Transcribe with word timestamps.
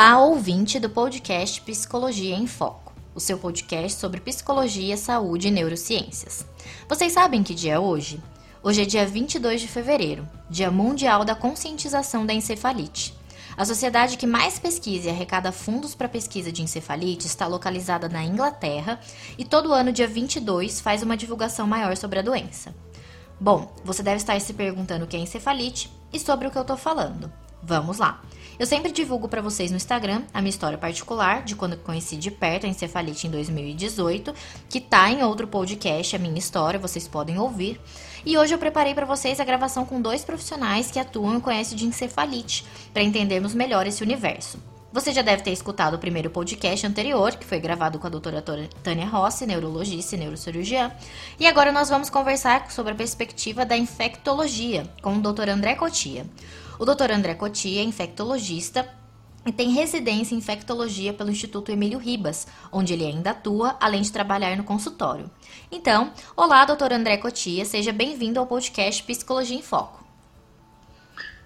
Olá, 0.00 0.20
ouvinte 0.20 0.78
do 0.78 0.88
podcast 0.88 1.60
Psicologia 1.62 2.36
em 2.36 2.46
Foco, 2.46 2.92
o 3.16 3.18
seu 3.18 3.36
podcast 3.36 3.98
sobre 3.98 4.20
psicologia, 4.20 4.96
saúde 4.96 5.48
e 5.48 5.50
neurociências. 5.50 6.46
Vocês 6.88 7.10
sabem 7.10 7.42
que 7.42 7.52
dia 7.52 7.72
é 7.72 7.78
hoje? 7.80 8.22
Hoje 8.62 8.82
é 8.82 8.84
dia 8.84 9.04
22 9.04 9.60
de 9.60 9.66
fevereiro, 9.66 10.24
Dia 10.48 10.70
Mundial 10.70 11.24
da 11.24 11.34
Conscientização 11.34 12.24
da 12.24 12.32
Encefalite. 12.32 13.12
A 13.56 13.64
sociedade 13.64 14.16
que 14.16 14.24
mais 14.24 14.56
pesquisa 14.56 15.08
e 15.08 15.10
arrecada 15.10 15.50
fundos 15.50 15.96
para 15.96 16.08
pesquisa 16.08 16.52
de 16.52 16.62
encefalite 16.62 17.26
está 17.26 17.48
localizada 17.48 18.08
na 18.08 18.22
Inglaterra 18.22 19.00
e 19.36 19.44
todo 19.44 19.72
ano, 19.72 19.90
dia 19.90 20.06
22, 20.06 20.80
faz 20.80 21.02
uma 21.02 21.16
divulgação 21.16 21.66
maior 21.66 21.96
sobre 21.96 22.20
a 22.20 22.22
doença. 22.22 22.72
Bom, 23.40 23.74
você 23.84 24.04
deve 24.04 24.18
estar 24.18 24.40
se 24.40 24.54
perguntando 24.54 25.06
o 25.06 25.08
que 25.08 25.16
é 25.16 25.20
encefalite 25.20 25.90
e 26.12 26.20
sobre 26.20 26.46
o 26.46 26.52
que 26.52 26.56
eu 26.56 26.62
estou 26.62 26.76
falando. 26.76 27.32
Vamos 27.60 27.98
lá! 27.98 28.22
Eu 28.58 28.66
sempre 28.66 28.90
divulgo 28.90 29.28
para 29.28 29.40
vocês 29.40 29.70
no 29.70 29.76
Instagram 29.76 30.24
a 30.34 30.40
minha 30.40 30.50
história 30.50 30.76
particular 30.76 31.44
de 31.44 31.54
quando 31.54 31.76
conheci 31.76 32.16
de 32.16 32.28
perto 32.28 32.66
a 32.66 32.68
encefalite 32.68 33.28
em 33.28 33.30
2018, 33.30 34.34
que 34.68 34.80
tá 34.80 35.08
em 35.08 35.22
outro 35.22 35.46
podcast, 35.46 36.16
a 36.16 36.18
minha 36.18 36.36
história, 36.36 36.76
vocês 36.76 37.06
podem 37.06 37.38
ouvir. 37.38 37.80
E 38.26 38.36
hoje 38.36 38.52
eu 38.52 38.58
preparei 38.58 38.94
para 38.94 39.06
vocês 39.06 39.38
a 39.38 39.44
gravação 39.44 39.86
com 39.86 40.02
dois 40.02 40.24
profissionais 40.24 40.90
que 40.90 40.98
atuam 40.98 41.38
e 41.38 41.40
conhecem 41.40 41.78
de 41.78 41.86
encefalite, 41.86 42.64
para 42.92 43.04
entendermos 43.04 43.54
melhor 43.54 43.86
esse 43.86 44.02
universo. 44.02 44.58
Você 44.92 45.12
já 45.12 45.22
deve 45.22 45.44
ter 45.44 45.52
escutado 45.52 45.94
o 45.94 45.98
primeiro 45.98 46.28
podcast 46.28 46.84
anterior, 46.84 47.36
que 47.36 47.46
foi 47.46 47.60
gravado 47.60 48.00
com 48.00 48.08
a 48.08 48.10
doutora 48.10 48.42
Tânia 48.82 49.06
Rossi, 49.06 49.46
neurologista 49.46 50.16
e 50.16 50.18
neurocirurgiã. 50.18 50.90
E 51.38 51.46
agora 51.46 51.70
nós 51.70 51.88
vamos 51.88 52.10
conversar 52.10 52.68
sobre 52.72 52.92
a 52.92 52.96
perspectiva 52.96 53.64
da 53.64 53.76
infectologia 53.76 54.90
com 55.00 55.14
o 55.14 55.20
doutor 55.20 55.48
André 55.48 55.76
Cotia. 55.76 56.26
O 56.78 56.84
Dr. 56.84 57.10
André 57.10 57.34
Cotia 57.34 57.80
é 57.80 57.84
infectologista 57.84 58.88
e 59.44 59.52
tem 59.52 59.70
residência 59.72 60.32
em 60.32 60.38
infectologia 60.38 61.12
pelo 61.12 61.30
Instituto 61.30 61.72
Emílio 61.72 61.98
Ribas, 61.98 62.46
onde 62.70 62.92
ele 62.92 63.04
ainda 63.04 63.30
atua, 63.30 63.76
além 63.80 64.00
de 64.00 64.12
trabalhar 64.12 64.56
no 64.56 64.62
consultório. 64.62 65.28
Então, 65.72 66.12
olá, 66.36 66.64
doutor 66.64 66.92
André 66.92 67.16
Cotia, 67.16 67.64
seja 67.64 67.92
bem-vindo 67.92 68.38
ao 68.38 68.46
podcast 68.46 69.02
Psicologia 69.02 69.56
em 69.56 69.62
Foco. 69.62 70.06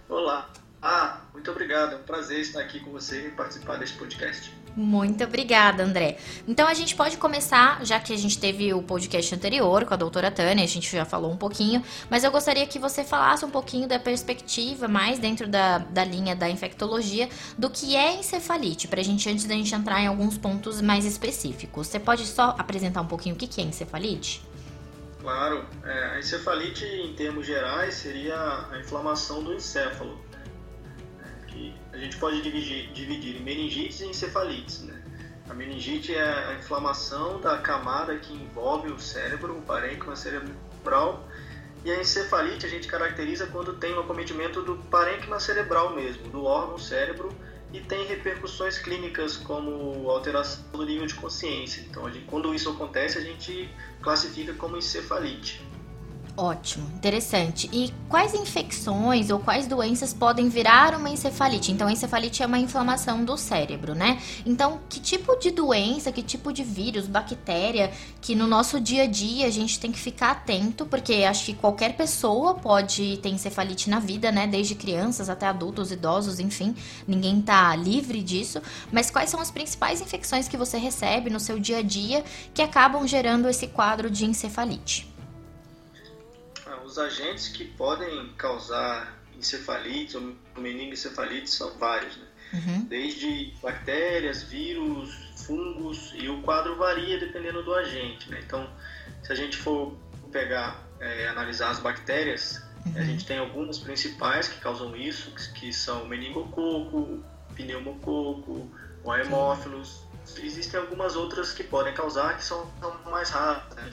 Olá, 0.06 0.50
ah, 0.83 1.22
muito 1.33 1.50
obrigado, 1.50 1.94
é 1.94 1.97
um 1.97 2.03
prazer 2.03 2.41
estar 2.41 2.60
aqui 2.60 2.80
com 2.80 2.91
você 2.91 3.28
e 3.28 3.30
participar 3.30 3.78
deste 3.78 3.97
podcast. 3.97 4.53
Muito 4.75 5.23
obrigada, 5.25 5.83
André. 5.84 6.17
Então 6.48 6.67
a 6.67 6.73
gente 6.73 6.95
pode 6.95 7.19
começar, 7.19 7.84
já 7.84 8.01
que 8.01 8.12
a 8.12 8.17
gente 8.17 8.39
teve 8.39 8.73
o 8.73 8.83
podcast 8.83 9.34
anterior 9.34 9.84
com 9.84 9.92
a 9.92 9.97
doutora 9.97 10.31
Tânia, 10.31 10.65
a 10.65 10.69
gente 10.69 10.91
já 10.91 11.05
falou 11.05 11.31
um 11.31 11.37
pouquinho, 11.37 11.83
mas 12.09 12.25
eu 12.25 12.31
gostaria 12.31 12.67
que 12.67 12.78
você 12.78 13.05
falasse 13.05 13.45
um 13.45 13.50
pouquinho 13.50 13.87
da 13.87 13.98
perspectiva, 13.98 14.89
mais 14.89 15.19
dentro 15.19 15.47
da, 15.47 15.78
da 15.78 16.05
linha 16.05 16.34
da 16.34 16.48
infectologia, 16.48 17.28
do 17.59 17.69
que 17.69 17.95
é 17.95 18.17
encefalite, 18.19 18.89
pra 18.89 19.03
gente, 19.03 19.28
antes 19.28 19.45
da 19.45 19.55
gente 19.55 19.75
entrar 19.75 20.00
em 20.00 20.06
alguns 20.06 20.39
pontos 20.39 20.81
mais 20.81 21.05
específicos. 21.05 21.89
Você 21.89 22.00
pode 22.00 22.27
só 22.27 22.55
apresentar 22.59 23.03
um 23.03 23.06
pouquinho 23.06 23.34
o 23.34 23.39
que 23.39 23.61
é 23.61 23.65
encefalite? 23.65 24.43
Claro, 25.20 25.65
é, 25.84 26.05
a 26.15 26.19
encefalite, 26.19 26.84
em 26.84 27.12
termos 27.15 27.47
gerais, 27.47 27.95
seria 27.95 28.34
a 28.70 28.78
inflamação 28.81 29.43
do 29.45 29.53
encéfalo 29.53 30.19
a 31.93 31.98
gente 31.98 32.17
pode 32.17 32.41
dividir, 32.41 32.91
dividir 32.93 33.41
meningites 33.41 34.01
e 34.01 34.07
encefalites. 34.07 34.83
Né? 34.83 35.03
A 35.48 35.55
meningite 35.55 36.15
é 36.15 36.23
a 36.23 36.55
inflamação 36.55 37.41
da 37.41 37.59
camada 37.59 38.17
que 38.17 38.33
envolve 38.33 38.91
o 38.91 38.99
cérebro, 38.99 39.59
o 39.59 39.62
parênquima 39.62 40.17
cerebral, 40.17 41.29
e 41.84 41.91
a 41.91 42.01
encefalite 42.01 42.65
a 42.65 42.69
gente 42.69 42.89
caracteriza 42.89 43.47
quando 43.49 43.75
tem 43.75 43.93
o 43.93 43.99
um 43.99 44.01
acometimento 44.01 44.62
do 44.62 44.77
parênquima 44.77 45.39
cerebral 45.41 45.95
mesmo, 45.95 46.29
do 46.29 46.45
órgão 46.45 46.78
cérebro, 46.78 47.28
e 47.72 47.81
tem 47.81 48.06
repercussões 48.06 48.78
clínicas 48.78 49.37
como 49.37 50.09
alteração 50.11 50.62
do 50.72 50.84
nível 50.84 51.06
de 51.06 51.15
consciência. 51.15 51.83
Então, 51.89 52.05
quando 52.27 52.55
isso 52.55 52.69
acontece, 52.71 53.19
a 53.19 53.22
gente 53.22 53.69
classifica 54.00 54.53
como 54.55 54.77
encefalite. 54.77 55.66
Ótimo, 56.34 56.88
interessante. 56.94 57.69
E 57.70 57.93
quais 58.09 58.32
infecções 58.32 59.28
ou 59.28 59.38
quais 59.38 59.66
doenças 59.66 60.15
podem 60.15 60.48
virar 60.48 60.94
uma 60.94 61.10
encefalite? 61.10 61.70
Então, 61.70 61.91
encefalite 61.91 62.43
é 62.43 62.47
uma 62.47 62.59
inflamação 62.59 63.22
do 63.22 63.37
cérebro, 63.37 63.94
né? 63.94 64.19
Então, 64.47 64.81
que 64.88 64.98
tipo 64.98 65.38
de 65.38 65.50
doença, 65.50 66.10
que 66.10 66.22
tipo 66.22 66.50
de 66.50 66.65
vírus, 66.65 67.06
bactéria, 67.06 67.92
que 68.22 68.34
no 68.34 68.47
nosso 68.47 68.81
dia 68.81 69.03
a 69.03 69.06
dia 69.06 69.47
a 69.47 69.50
gente 69.50 69.78
tem 69.78 69.92
que 69.92 69.98
ficar 69.98 70.31
atento, 70.31 70.87
porque 70.87 71.12
acho 71.28 71.44
que 71.44 71.53
qualquer 71.53 71.97
pessoa 71.97 72.54
pode 72.54 73.19
ter 73.19 73.28
encefalite 73.28 73.91
na 73.91 73.98
vida, 73.98 74.32
né? 74.32 74.47
Desde 74.47 74.75
crianças 74.75 75.28
até 75.28 75.47
adultos, 75.47 75.92
idosos, 75.92 76.41
enfim, 76.41 76.75
ninguém 77.06 77.42
tá 77.42 77.76
livre 77.76 78.22
disso. 78.22 78.62
Mas 78.91 79.10
quais 79.10 79.28
são 79.28 79.38
as 79.38 79.50
principais 79.50 80.00
infecções 80.00 80.48
que 80.48 80.56
você 80.56 80.78
recebe 80.78 81.28
no 81.28 81.38
seu 81.38 81.59
dia 81.59 81.78
a 81.78 81.82
dia 81.82 82.25
que 82.54 82.62
acabam 82.62 83.06
gerando 83.06 83.50
esse 83.50 83.66
quadro 83.66 84.09
de 84.09 84.25
encefalite? 84.25 85.12
Os 86.92 86.98
agentes 86.98 87.48
que 87.48 87.64
podem 87.64 88.28
causar 88.36 89.19
encefalite 89.34 90.14
ou 90.16 90.34
meningoencefalite 90.58 91.48
são 91.48 91.70
vários, 91.78 92.19
né? 92.19 92.26
Uhum. 92.53 92.84
Desde 92.84 93.54
bactérias, 93.62 94.42
vírus, 94.42 95.10
fungos, 95.47 96.12
e 96.14 96.28
o 96.28 96.42
quadro 96.42 96.76
varia 96.76 97.19
dependendo 97.19 97.62
do 97.62 97.75
agente, 97.75 98.30
né? 98.30 98.42
Então, 98.44 98.69
se 99.22 99.32
a 99.32 99.34
gente 99.34 99.56
for 99.56 99.97
pegar, 100.30 100.86
é, 101.00 101.28
analisar 101.28 101.70
as 101.70 101.80
bactérias, 101.80 102.62
uhum. 102.84 102.92
a 102.94 103.03
gente 103.04 103.24
tem 103.24 103.38
algumas 103.38 103.78
principais 103.78 104.48
que 104.48 104.60
causam 104.60 104.94
isso, 104.94 105.34
que 105.54 105.72
são 105.72 106.03
o 106.03 106.09
meningococo, 106.09 107.24
pneumococo, 107.54 108.70
o 109.03 109.14
hemófilos. 109.14 110.03
Existem 110.42 110.78
algumas 110.78 111.16
outras 111.16 111.53
que 111.53 111.64
podem 111.64 111.94
causar, 111.94 112.36
que 112.36 112.44
são, 112.44 112.70
mais 113.06 113.30
raras, 113.30 113.74
né? 113.74 113.88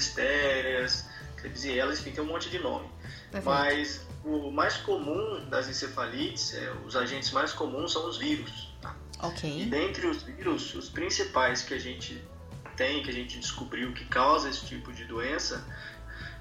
Elas 1.78 2.00
enfim, 2.00 2.12
tem 2.12 2.24
um 2.24 2.28
monte 2.28 2.50
de 2.50 2.60
nome. 2.60 2.90
Perfeito. 3.32 3.46
Mas 3.46 4.08
o 4.24 4.52
mais 4.52 4.78
comum 4.78 5.48
das 5.50 5.68
encefalites, 5.70 6.54
é, 6.54 6.72
os 6.86 6.96
agentes 6.96 7.32
mais 7.32 7.54
comuns 7.54 7.94
são 7.94 8.08
os 8.08 8.18
vírus. 8.18 8.74
Tá? 8.82 8.96
Ok. 9.22 9.62
E 9.62 9.66
dentre 9.66 10.08
os 10.08 10.24
vírus, 10.24 10.74
os 10.76 10.90
principais 10.90 11.62
que 11.64 11.74
a 11.74 11.80
gente 11.80 12.22
tem, 12.76 13.04
que 13.04 13.10
a 13.10 13.14
gente 13.14 13.40
descobriu 13.40 13.94
que 13.94 14.06
causa 14.06 14.50
esse 14.50 14.66
tipo 14.66 14.92
de 14.94 15.06
doença, 15.06 15.66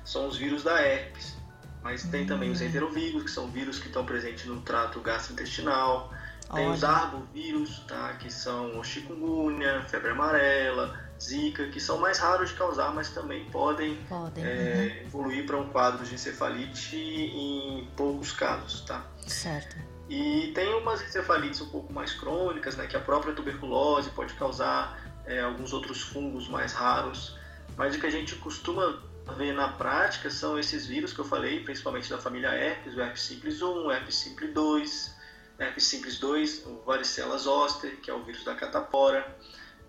são 0.04 0.26
os 0.28 0.36
vírus 0.36 0.62
da 0.62 0.80
herpes. 0.80 1.36
Mas 1.82 2.02
tem 2.04 2.26
também 2.26 2.50
os 2.50 2.60
hum. 2.60 2.66
enterovírus, 2.66 3.22
que 3.24 3.30
são 3.30 3.50
vírus 3.50 3.78
que 3.78 3.86
estão 3.86 4.04
presentes 4.04 4.46
no 4.46 4.60
trato 4.60 5.00
gastrointestinal. 5.00 6.12
Tem 6.52 6.64
Olha. 6.64 6.74
os 6.74 6.82
arbovírus, 6.82 7.80
tá? 7.86 8.14
que 8.14 8.32
são 8.32 8.78
o 8.78 8.84
chikungunya, 8.84 9.82
febre 9.82 10.10
amarela, 10.10 10.98
zika, 11.20 11.66
que 11.68 11.80
são 11.80 11.98
mais 11.98 12.18
raros 12.18 12.50
de 12.50 12.56
causar, 12.56 12.94
mas 12.94 13.10
também 13.10 13.44
podem, 13.50 13.96
podem. 14.08 14.44
É, 14.44 14.48
uhum. 14.48 15.06
evoluir 15.06 15.46
para 15.46 15.56
um 15.56 15.68
quadro 15.68 16.04
de 16.04 16.14
encefalite 16.14 16.96
em 16.96 17.88
poucos 17.96 18.32
casos, 18.32 18.82
tá? 18.82 19.04
Certo. 19.26 19.76
E 20.08 20.52
tem 20.54 20.72
umas 20.74 21.02
encefalites 21.02 21.60
um 21.60 21.68
pouco 21.68 21.92
mais 21.92 22.12
crônicas, 22.14 22.76
né, 22.76 22.86
que 22.86 22.96
a 22.96 23.00
própria 23.00 23.34
tuberculose 23.34 24.10
pode 24.10 24.32
causar, 24.34 24.98
é, 25.26 25.40
alguns 25.40 25.72
outros 25.72 26.00
fungos 26.00 26.48
mais 26.48 26.72
raros, 26.72 27.36
mas 27.76 27.94
o 27.94 28.00
que 28.00 28.06
a 28.06 28.10
gente 28.10 28.34
costuma 28.36 29.02
ver 29.36 29.52
na 29.52 29.68
prática 29.68 30.30
são 30.30 30.58
esses 30.58 30.86
vírus 30.86 31.12
que 31.12 31.18
eu 31.18 31.24
falei, 31.24 31.62
principalmente 31.62 32.08
da 32.08 32.16
família 32.16 32.48
herpes, 32.48 32.94
o 32.96 33.00
herpes 33.00 33.22
simples 33.22 33.60
1, 33.60 33.66
o 33.66 33.92
herpes 33.92 34.16
simples 34.16 34.54
2, 34.54 35.14
herpes 35.58 35.84
simples 35.84 36.18
2, 36.18 36.66
o 36.66 36.82
varicela 36.86 37.36
zoster, 37.36 37.96
que 38.00 38.10
é 38.10 38.14
o 38.14 38.22
vírus 38.22 38.42
da 38.44 38.54
catapora, 38.54 39.36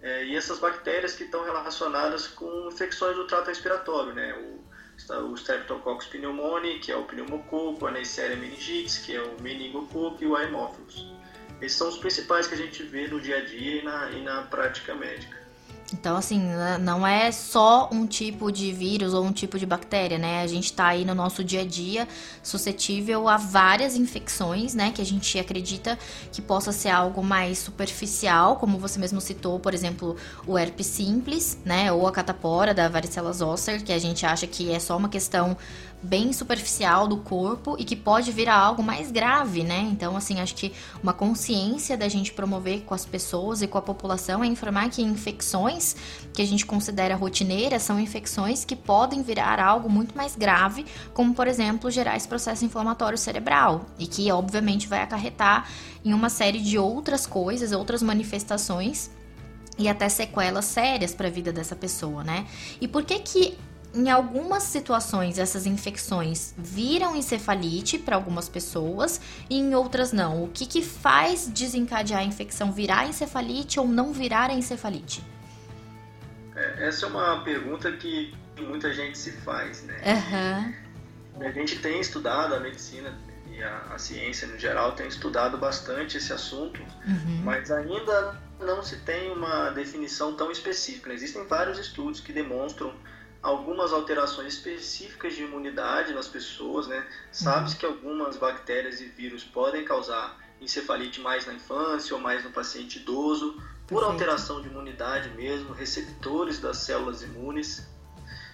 é, 0.02 0.26
e 0.26 0.36
essas 0.36 0.60
bactérias 0.60 1.14
que 1.14 1.24
estão 1.24 1.44
relacionadas 1.44 2.28
com 2.28 2.70
infecções 2.70 3.16
do 3.16 3.28
trato 3.28 3.48
respiratório, 3.48 4.14
né? 4.14 4.34
O, 4.34 4.70
o 5.32 5.34
Streptococcus 5.36 6.08
pneumoniae, 6.08 6.80
que 6.80 6.92
é 6.92 6.96
o 6.96 7.04
pneumococo, 7.06 7.86
a 7.86 7.92
Neisseria 7.92 8.36
meningitis, 8.36 8.98
que 8.98 9.16
é 9.16 9.22
o 9.22 9.42
meningococo, 9.42 10.24
e 10.24 10.28
o 10.28 10.36
Haemophilus. 10.36 11.10
Esses 11.62 11.78
são 11.78 11.90
os 11.90 11.98
principais 11.98 12.48
que 12.48 12.54
a 12.54 12.58
gente 12.58 12.84
vê 12.84 13.08
no 13.08 13.20
dia 13.20 13.38
a 13.38 13.46
dia 13.46 13.82
e 13.82 13.84
na, 13.84 14.12
e 14.12 14.22
na 14.22 14.44
prática 14.44 14.96
médica. 14.96 15.39
Então, 15.94 16.16
assim, 16.16 16.42
não 16.82 17.06
é 17.06 17.32
só 17.32 17.90
um 17.92 18.06
tipo 18.06 18.52
de 18.52 18.72
vírus 18.72 19.14
ou 19.14 19.24
um 19.24 19.32
tipo 19.32 19.58
de 19.58 19.66
bactéria, 19.66 20.18
né? 20.18 20.42
A 20.42 20.48
gente 20.48 20.66
está 20.66 20.88
aí 20.88 21.06
no 21.06 21.16
nosso 21.16 21.44
dia 21.44 21.62
a 21.62 21.66
dia 21.66 22.08
suscetível 22.44 23.28
a 23.28 23.38
várias 23.38 23.96
infecções, 23.96 24.74
né? 24.74 24.92
Que 24.92 25.02
a 25.02 25.06
gente 25.06 25.38
acredita 25.40 25.98
que 26.32 26.42
possa 26.42 26.72
ser 26.72 26.90
algo 26.90 27.24
mais 27.24 27.60
superficial, 27.60 28.58
como 28.58 28.78
você 28.78 29.00
mesmo 29.00 29.20
citou, 29.20 29.60
por 29.60 29.74
exemplo, 29.74 30.16
o 30.46 30.58
herpes 30.58 30.88
simples, 30.88 31.58
né? 31.66 31.92
Ou 31.92 32.08
a 32.08 32.12
catapora 32.12 32.74
da 32.74 32.88
varicela 32.88 33.32
zoster, 33.34 33.84
que 33.84 33.92
a 33.92 34.00
gente 34.00 34.26
acha 34.26 34.48
que 34.48 34.72
é 34.72 34.80
só 34.80 34.98
uma 34.98 35.10
questão 35.10 35.58
bem 36.02 36.32
superficial 36.32 37.08
do 37.08 37.18
corpo 37.18 37.76
e 37.78 37.84
que 37.84 37.96
pode 37.96 38.32
vir 38.32 38.48
a 38.48 38.56
algo 38.56 38.82
mais 38.82 39.12
grave, 39.12 39.64
né? 39.64 39.88
Então, 39.92 40.16
assim, 40.16 40.40
acho 40.40 40.56
que 40.56 40.72
uma 41.04 41.14
consciência 41.14 41.98
da 41.98 42.08
gente 42.08 42.32
promover 42.32 42.82
com 42.82 42.94
as 42.94 43.06
pessoas 43.06 43.62
e 43.62 43.68
com 43.68 43.78
a 43.78 43.82
população 43.82 44.44
é 44.44 44.48
informar 44.48 44.90
que 44.90 45.02
infecções 45.02 45.96
que 46.34 46.42
a 46.42 46.48
gente 46.48 46.66
considera 46.66 47.16
rotineiras 47.16 47.84
são 47.84 48.00
infecções 48.00 48.64
que 48.64 48.76
podem 48.76 49.22
virar 49.22 49.60
algo 49.60 49.90
muito 49.90 50.16
mais 50.16 50.36
grave, 50.36 50.86
como 51.14 51.34
por 51.34 51.48
exemplo 51.48 51.92
gerar 51.92 52.16
esse 52.16 52.28
processo 52.28 52.64
inflamatório 52.64 53.18
cerebral 53.18 53.86
e 53.98 54.08
que 54.08 54.32
obviamente 54.32 54.88
vai 54.88 55.02
acarretar 55.02 55.68
em 56.04 56.14
uma 56.14 56.30
série 56.30 56.60
de 56.60 56.78
outras 56.78 57.28
coisas, 57.28 57.72
outras 57.74 58.02
manifestações 58.02 59.12
e 59.78 59.88
até 59.88 60.08
sequelas 60.10 60.66
sérias 60.66 61.14
para 61.14 61.28
a 61.28 61.32
vida 61.32 61.52
dessa 61.52 61.76
pessoa, 61.76 62.24
né? 62.24 62.46
E 62.82 62.88
por 62.88 63.04
que 63.04 63.20
que 63.20 63.58
em 63.94 64.10
algumas 64.10 64.64
situações 64.64 65.40
essas 65.40 65.66
infecções 65.66 66.54
viram 66.58 67.16
encefalite 67.16 67.98
para 67.98 68.16
algumas 68.16 68.48
pessoas 68.48 69.20
e 69.50 69.58
em 69.58 69.74
outras 69.74 70.12
não? 70.12 70.44
O 70.44 70.48
que 70.50 70.66
que 70.66 70.82
faz 70.82 71.48
desencadear 71.48 72.22
a 72.22 72.24
infecção 72.24 72.72
virar 72.72 73.08
encefalite 73.08 73.80
ou 73.80 73.88
não 73.88 74.14
virar 74.14 74.52
encefalite? 74.52 75.24
É, 76.56 76.88
essa 76.88 77.06
é 77.06 77.10
uma 77.10 77.44
pergunta 77.44 77.92
que 77.94 78.34
muita 78.58 78.94
gente 78.94 79.18
se 79.18 79.32
faz, 79.32 79.84
né? 79.84 80.00
Uhum. 80.06 81.46
A 81.46 81.52
gente 81.52 81.80
tem 81.80 82.00
estudado 82.00 82.54
a 82.54 82.60
medicina 82.60 83.18
e 83.50 83.64
a, 83.64 83.94
a, 83.94 83.98
ciência 83.98 84.48
no 84.48 84.60
geral 84.60 84.92
tem 84.92 85.08
estudado 85.08 85.58
bastante 85.58 86.18
esse 86.18 86.32
assunto, 86.32 86.82
uhum. 87.08 87.42
mas 87.44 87.72
ainda 87.72 88.38
não 88.60 88.84
se 88.84 88.98
tem 88.98 89.32
uma 89.32 89.70
definição 89.72 90.36
tão 90.36 90.52
específica. 90.52 91.14
Existem 91.14 91.46
vários 91.48 91.80
estudos 91.80 92.20
que 92.20 92.34
demonstram 92.34 92.94
algumas 93.42 93.94
alterações 93.94 94.56
específicas 94.56 95.34
de 95.36 95.44
imunidade 95.44 96.14
nas 96.14 96.28
pessoas, 96.28 96.88
né? 96.88 97.06
Sabe-se 97.32 97.76
uhum. 97.76 97.80
que 97.80 97.86
algumas 97.86 98.38
bactérias 98.38 99.00
e 99.00 99.06
vírus 99.06 99.44
podem 99.44 99.86
causar 99.86 100.38
encefalite 100.62 101.22
mais 101.22 101.46
na 101.46 101.54
infância 101.54 102.16
ou 102.16 102.22
mais 102.22 102.44
no 102.44 102.52
paciente 102.52 103.00
idoso, 103.00 103.62
por 103.88 104.04
alteração 104.04 104.62
de 104.62 104.68
imunidade 104.68 105.30
mesmo, 105.30 105.74
receptores 105.74 106.60
das 106.60 106.78
células 106.78 107.24
imunes, 107.24 107.88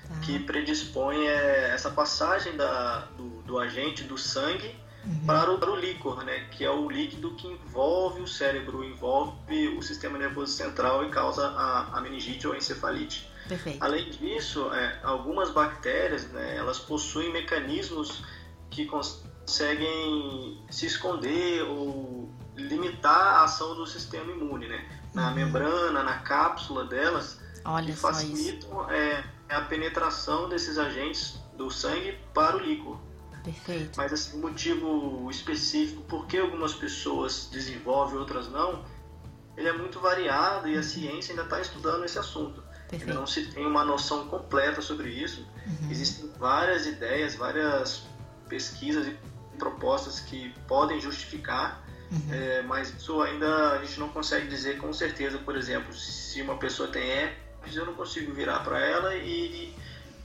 tá. 0.07 0.19
que 0.21 0.39
predispõe 0.39 1.27
é, 1.27 1.71
essa 1.73 1.89
passagem 1.89 2.55
da, 2.55 2.99
do, 3.17 3.41
do 3.41 3.59
agente 3.59 4.03
do 4.03 4.17
sangue 4.17 4.73
uhum. 5.03 5.25
para, 5.25 5.51
o, 5.51 5.57
para 5.57 5.71
o 5.71 5.75
líquor, 5.75 6.23
né? 6.23 6.47
Que 6.51 6.63
é 6.63 6.69
o 6.69 6.89
líquido 6.89 7.31
que 7.31 7.47
envolve 7.47 8.21
o 8.21 8.27
cérebro, 8.27 8.83
envolve 8.83 9.67
o 9.69 9.81
sistema 9.81 10.17
nervoso 10.17 10.53
central 10.53 11.03
e 11.03 11.09
causa 11.09 11.47
a, 11.47 11.97
a 11.97 12.01
meningite 12.01 12.47
ou 12.47 12.53
a 12.53 12.57
encefalite. 12.57 13.27
Perfeito. 13.47 13.83
Além 13.83 14.09
disso, 14.09 14.74
é, 14.74 15.00
algumas 15.03 15.51
bactérias, 15.51 16.27
né, 16.31 16.57
elas 16.57 16.80
possuem 16.80 17.31
mecanismos 17.31 18.24
que 18.69 18.86
conseguem 18.86 20.63
se 20.69 20.88
esconder 20.88 21.63
ou 21.63 22.30
limitar 22.56 23.36
a 23.36 23.44
ação 23.44 23.75
do 23.75 23.86
sistema 23.86 24.31
imune, 24.31 24.68
né? 24.68 24.88
Na 25.13 25.30
uhum. 25.30 25.36
membrana, 25.36 26.03
na 26.03 26.19
cápsula 26.19 26.86
delas, 26.86 27.39
Olha 27.63 27.86
que 27.86 27.94
facilitam 27.94 28.89
é, 28.92 29.24
a 29.50 29.62
penetração 29.62 30.50
desses 30.50 30.77
agentes 30.77 31.39
do 31.56 31.69
sangue 31.69 32.18
para 32.33 32.57
o 32.57 32.59
líquido. 32.59 33.00
Perfeito. 33.44 33.92
Mas 33.95 34.12
assim, 34.12 34.38
o 34.38 34.42
motivo 34.42 35.30
específico 35.30 36.01
por 36.03 36.25
que 36.25 36.38
algumas 36.38 36.74
pessoas 36.74 37.47
desenvolvem 37.51 38.18
outras 38.18 38.50
não, 38.50 38.83
ele 39.56 39.69
é 39.69 39.74
muito 39.74 40.00
variado 40.00 40.68
e 40.68 40.75
a 40.75 40.81
ciência 40.81 41.31
ainda 41.31 41.44
está 41.44 41.62
estudando 41.62 42.03
esse 42.03 42.18
assunto. 42.18 42.63
Perfeito. 42.89 43.13
Não 43.13 43.25
se 43.25 43.47
tem 43.47 43.65
uma 43.65 43.83
noção 43.83 44.27
completa 44.27 44.81
sobre 44.81 45.09
isso. 45.09 45.47
Uhum. 45.65 45.91
Existem 45.91 46.29
várias 46.37 46.85
ideias, 46.85 47.35
várias 47.35 48.03
pesquisas 48.47 49.07
e 49.07 49.17
propostas 49.57 50.19
que 50.19 50.53
podem 50.67 50.99
justificar, 50.99 51.83
uhum. 52.11 52.33
é, 52.33 52.61
mas 52.63 52.89
isso 52.89 53.21
ainda 53.21 53.71
a 53.71 53.83
gente 53.83 53.99
não 53.99 54.09
consegue 54.09 54.47
dizer 54.47 54.77
com 54.77 54.93
certeza. 54.93 55.37
Por 55.39 55.55
exemplo, 55.55 55.93
se 55.93 56.41
uma 56.41 56.57
pessoa 56.57 56.89
tem 56.89 57.03
herpes, 57.03 57.75
eu 57.75 57.85
não 57.85 57.93
consigo 57.93 58.33
virar 58.33 58.59
para 58.59 58.79
ela 58.79 59.15
e, 59.15 59.73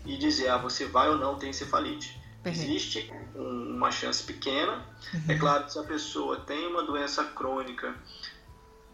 e 0.04 0.16
dizer, 0.16 0.48
ah, 0.48 0.58
você 0.58 0.84
vai 0.84 1.08
ou 1.08 1.16
não 1.16 1.36
ter 1.36 1.48
encefalite. 1.48 2.20
Perfeito. 2.42 2.70
Existe 2.70 3.12
um, 3.34 3.76
uma 3.76 3.90
chance 3.90 4.22
pequena. 4.22 4.84
Uhum. 5.14 5.22
É 5.28 5.38
claro 5.38 5.64
que 5.64 5.72
se 5.72 5.78
a 5.78 5.82
pessoa 5.82 6.40
tem 6.40 6.66
uma 6.66 6.82
doença 6.82 7.24
crônica 7.24 7.94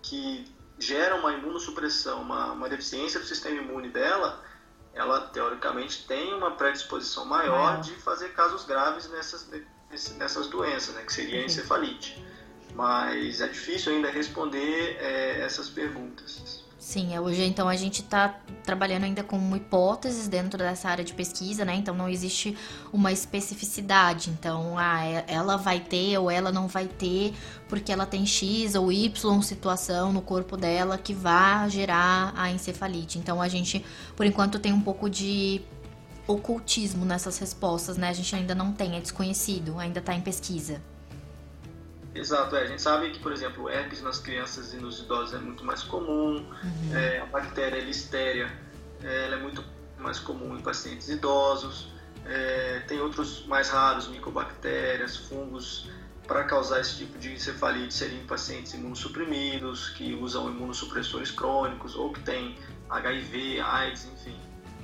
que 0.03 0.45
gera 0.79 1.17
uma 1.17 1.33
imunossupressão, 1.33 2.23
uma, 2.23 2.53
uma 2.53 2.69
deficiência 2.69 3.19
do 3.21 3.27
sistema 3.27 3.61
imune 3.61 3.89
dela, 3.91 4.43
ela 4.95 5.21
teoricamente 5.29 6.07
tem 6.07 6.35
uma 6.35 6.53
predisposição 6.53 7.25
maior 7.25 7.81
de 7.81 7.93
fazer 7.97 8.31
casos 8.31 8.65
graves 8.65 9.09
nessas, 9.11 9.49
nessas 10.17 10.47
doenças, 10.49 10.95
né, 10.95 11.03
que 11.03 11.13
seria 11.13 11.41
a 11.41 11.45
encefalite. 11.45 12.25
Mas 12.75 13.41
é 13.41 13.49
difícil 13.49 13.93
ainda 13.93 14.11
responder 14.11 14.97
é, 15.01 15.41
essas 15.41 15.69
perguntas. 15.69 16.66
Sim, 16.87 17.13
é, 17.13 17.21
hoje 17.21 17.43
então 17.43 17.69
a 17.69 17.75
gente 17.75 18.01
está 18.01 18.39
trabalhando 18.63 19.03
ainda 19.03 19.25
com 19.25 19.57
hipóteses 19.57 20.29
dentro 20.29 20.57
dessa 20.57 20.89
área 20.89 21.03
de 21.03 21.13
pesquisa, 21.15 21.65
né? 21.65 21.75
Então 21.75 21.93
não 21.93 22.09
existe 22.09 22.57
uma 22.93 23.11
especificidade. 23.11 24.31
Então, 24.31 24.79
ah, 24.79 25.05
é, 25.05 25.25
ela 25.27 25.57
vai 25.57 25.81
ter 25.81 26.17
ou 26.17 26.31
ela 26.31 26.53
não 26.53 26.69
vai 26.69 26.87
ter 26.87 27.35
porque 27.69 27.91
ela 27.91 28.07
tem 28.07 28.25
X 28.25 28.77
ou 28.77 28.93
Y 28.93 29.43
situação 29.43 30.13
no 30.13 30.23
corpo 30.23 30.57
dela 30.57 30.97
que 30.97 31.13
vai 31.13 31.69
gerar 31.71 32.33
a 32.37 32.53
encefalite. 32.53 33.19
Então 33.19 33.43
a 33.43 33.49
gente, 33.49 33.85
por 34.15 34.25
enquanto, 34.25 34.61
tem 34.61 34.73
um 34.73 34.81
pouco 34.81 35.11
de 35.11 35.63
ocultismo 36.25 37.05
nessas 37.05 37.37
respostas, 37.39 37.97
né? 37.97 38.11
A 38.11 38.13
gente 38.13 38.33
ainda 38.37 38.55
não 38.55 38.73
tem, 38.73 38.97
é 38.97 39.01
desconhecido, 39.01 39.77
ainda 39.81 39.99
está 39.99 40.15
em 40.15 40.21
pesquisa. 40.21 40.81
Exato, 42.19 42.57
é. 42.57 42.63
a 42.63 42.67
gente 42.67 42.83
sabe 42.83 43.11
que, 43.11 43.19
por 43.19 43.33
exemplo, 43.33 43.65
o 43.65 43.71
herpes 43.71 44.03
nas 44.03 44.19
crianças 44.19 44.73
e 44.73 44.77
nos 44.77 45.01
idosos 45.01 45.35
é 45.35 45.39
muito 45.39 45.65
mais 45.65 45.83
comum, 45.83 46.37
uhum. 46.39 46.97
é, 46.97 47.21
a 47.21 47.27
bactéria 47.27 47.81
Listeria 47.81 48.51
é, 49.03 49.33
é 49.33 49.37
muito 49.37 49.63
mais 49.99 50.19
comum 50.19 50.57
em 50.57 50.63
pacientes 50.63 51.09
idosos, 51.09 51.89
é, 52.25 52.83
tem 52.89 53.01
outros 53.01 53.47
mais 53.47 53.69
raros, 53.69 54.09
micobactérias, 54.09 55.17
fungos, 55.17 55.89
para 56.27 56.43
causar 56.45 56.81
esse 56.81 56.97
tipo 56.97 57.19
de 57.19 57.33
encefalite 57.33 57.95
seriam 57.95 58.21
em 58.21 58.27
pacientes 58.27 58.75
imunossuprimidos, 58.75 59.91
que 59.91 60.15
usam 60.15 60.49
imunossupressores 60.51 61.31
crônicos 61.31 61.95
ou 61.95 62.13
que 62.13 62.21
têm 62.21 62.57
HIV, 62.91 63.61
AIDS, 63.61 64.07
enfim, 64.07 64.37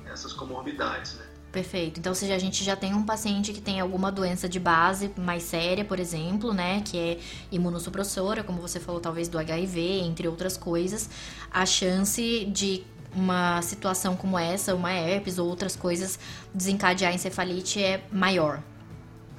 essas 0.05 0.31
comorbidades, 0.31 1.15
né? 1.15 1.25
Perfeito. 1.53 1.99
Então, 1.99 2.15
se 2.15 2.31
a 2.31 2.39
gente 2.39 2.63
já 2.63 2.75
tem 2.75 2.95
um 2.95 3.03
paciente 3.03 3.53
que 3.53 3.61
tem 3.61 3.79
alguma 3.79 4.11
doença 4.11 4.49
de 4.49 4.59
base 4.59 5.11
mais 5.15 5.43
séria, 5.43 5.85
por 5.85 5.99
exemplo, 5.99 6.51
né, 6.51 6.81
que 6.81 6.97
é 6.97 7.19
imunossupressora, 7.51 8.43
como 8.43 8.59
você 8.59 8.79
falou, 8.79 8.99
talvez 8.99 9.29
do 9.29 9.37
HIV, 9.37 9.99
entre 9.99 10.27
outras 10.27 10.57
coisas, 10.57 11.07
a 11.51 11.63
chance 11.63 12.45
de 12.45 12.83
uma 13.15 13.61
situação 13.61 14.15
como 14.15 14.35
essa, 14.39 14.73
uma 14.73 14.91
herpes 14.93 15.37
ou 15.37 15.47
outras 15.47 15.75
coisas, 15.75 16.17
desencadear 16.51 17.13
encefalite 17.13 17.83
é 17.83 18.03
maior. 18.11 18.59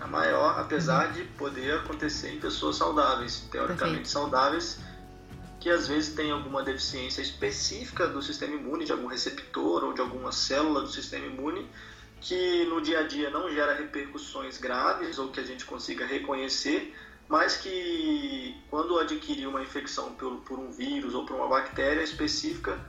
É 0.01 0.07
maior, 0.07 0.61
apesar 0.61 1.09
uhum. 1.09 1.13
de 1.15 1.25
poder 1.25 1.79
acontecer 1.79 2.33
em 2.33 2.39
pessoas 2.39 2.77
saudáveis, 2.77 3.45
teoricamente 3.51 3.79
Perfeito. 3.79 4.09
saudáveis, 4.09 4.79
que 5.59 5.69
às 5.69 5.89
vezes 5.89 6.15
tem 6.15 6.31
alguma 6.31 6.63
deficiência 6.63 7.21
específica 7.21 8.07
do 8.07 8.23
sistema 8.23 8.55
imune, 8.55 8.85
de 8.85 8.93
algum 8.93 9.09
receptor 9.09 9.83
ou 9.83 9.93
de 9.93 10.01
alguma 10.01 10.31
célula 10.31 10.83
do 10.83 10.89
sistema 10.89 11.27
imune, 11.27 11.69
que 12.25 12.65
no 12.65 12.81
dia 12.81 13.01
a 13.01 13.03
dia 13.07 13.29
não 13.29 13.53
gera 13.53 13.75
repercussões 13.75 14.57
graves 14.57 15.19
ou 15.19 15.29
que 15.29 15.39
a 15.39 15.43
gente 15.43 15.67
consiga 15.67 16.07
reconhecer, 16.07 16.97
mas 17.29 17.59
que 17.59 18.57
quando 18.71 18.99
adquirir 18.99 19.47
uma 19.47 19.63
infecção 19.63 20.15
por, 20.15 20.37
por 20.39 20.59
um 20.59 20.71
vírus 20.71 21.15
ou 21.15 21.27
por 21.27 21.37
uma 21.37 21.49
bactéria 21.49 22.03
específica, 22.03 22.81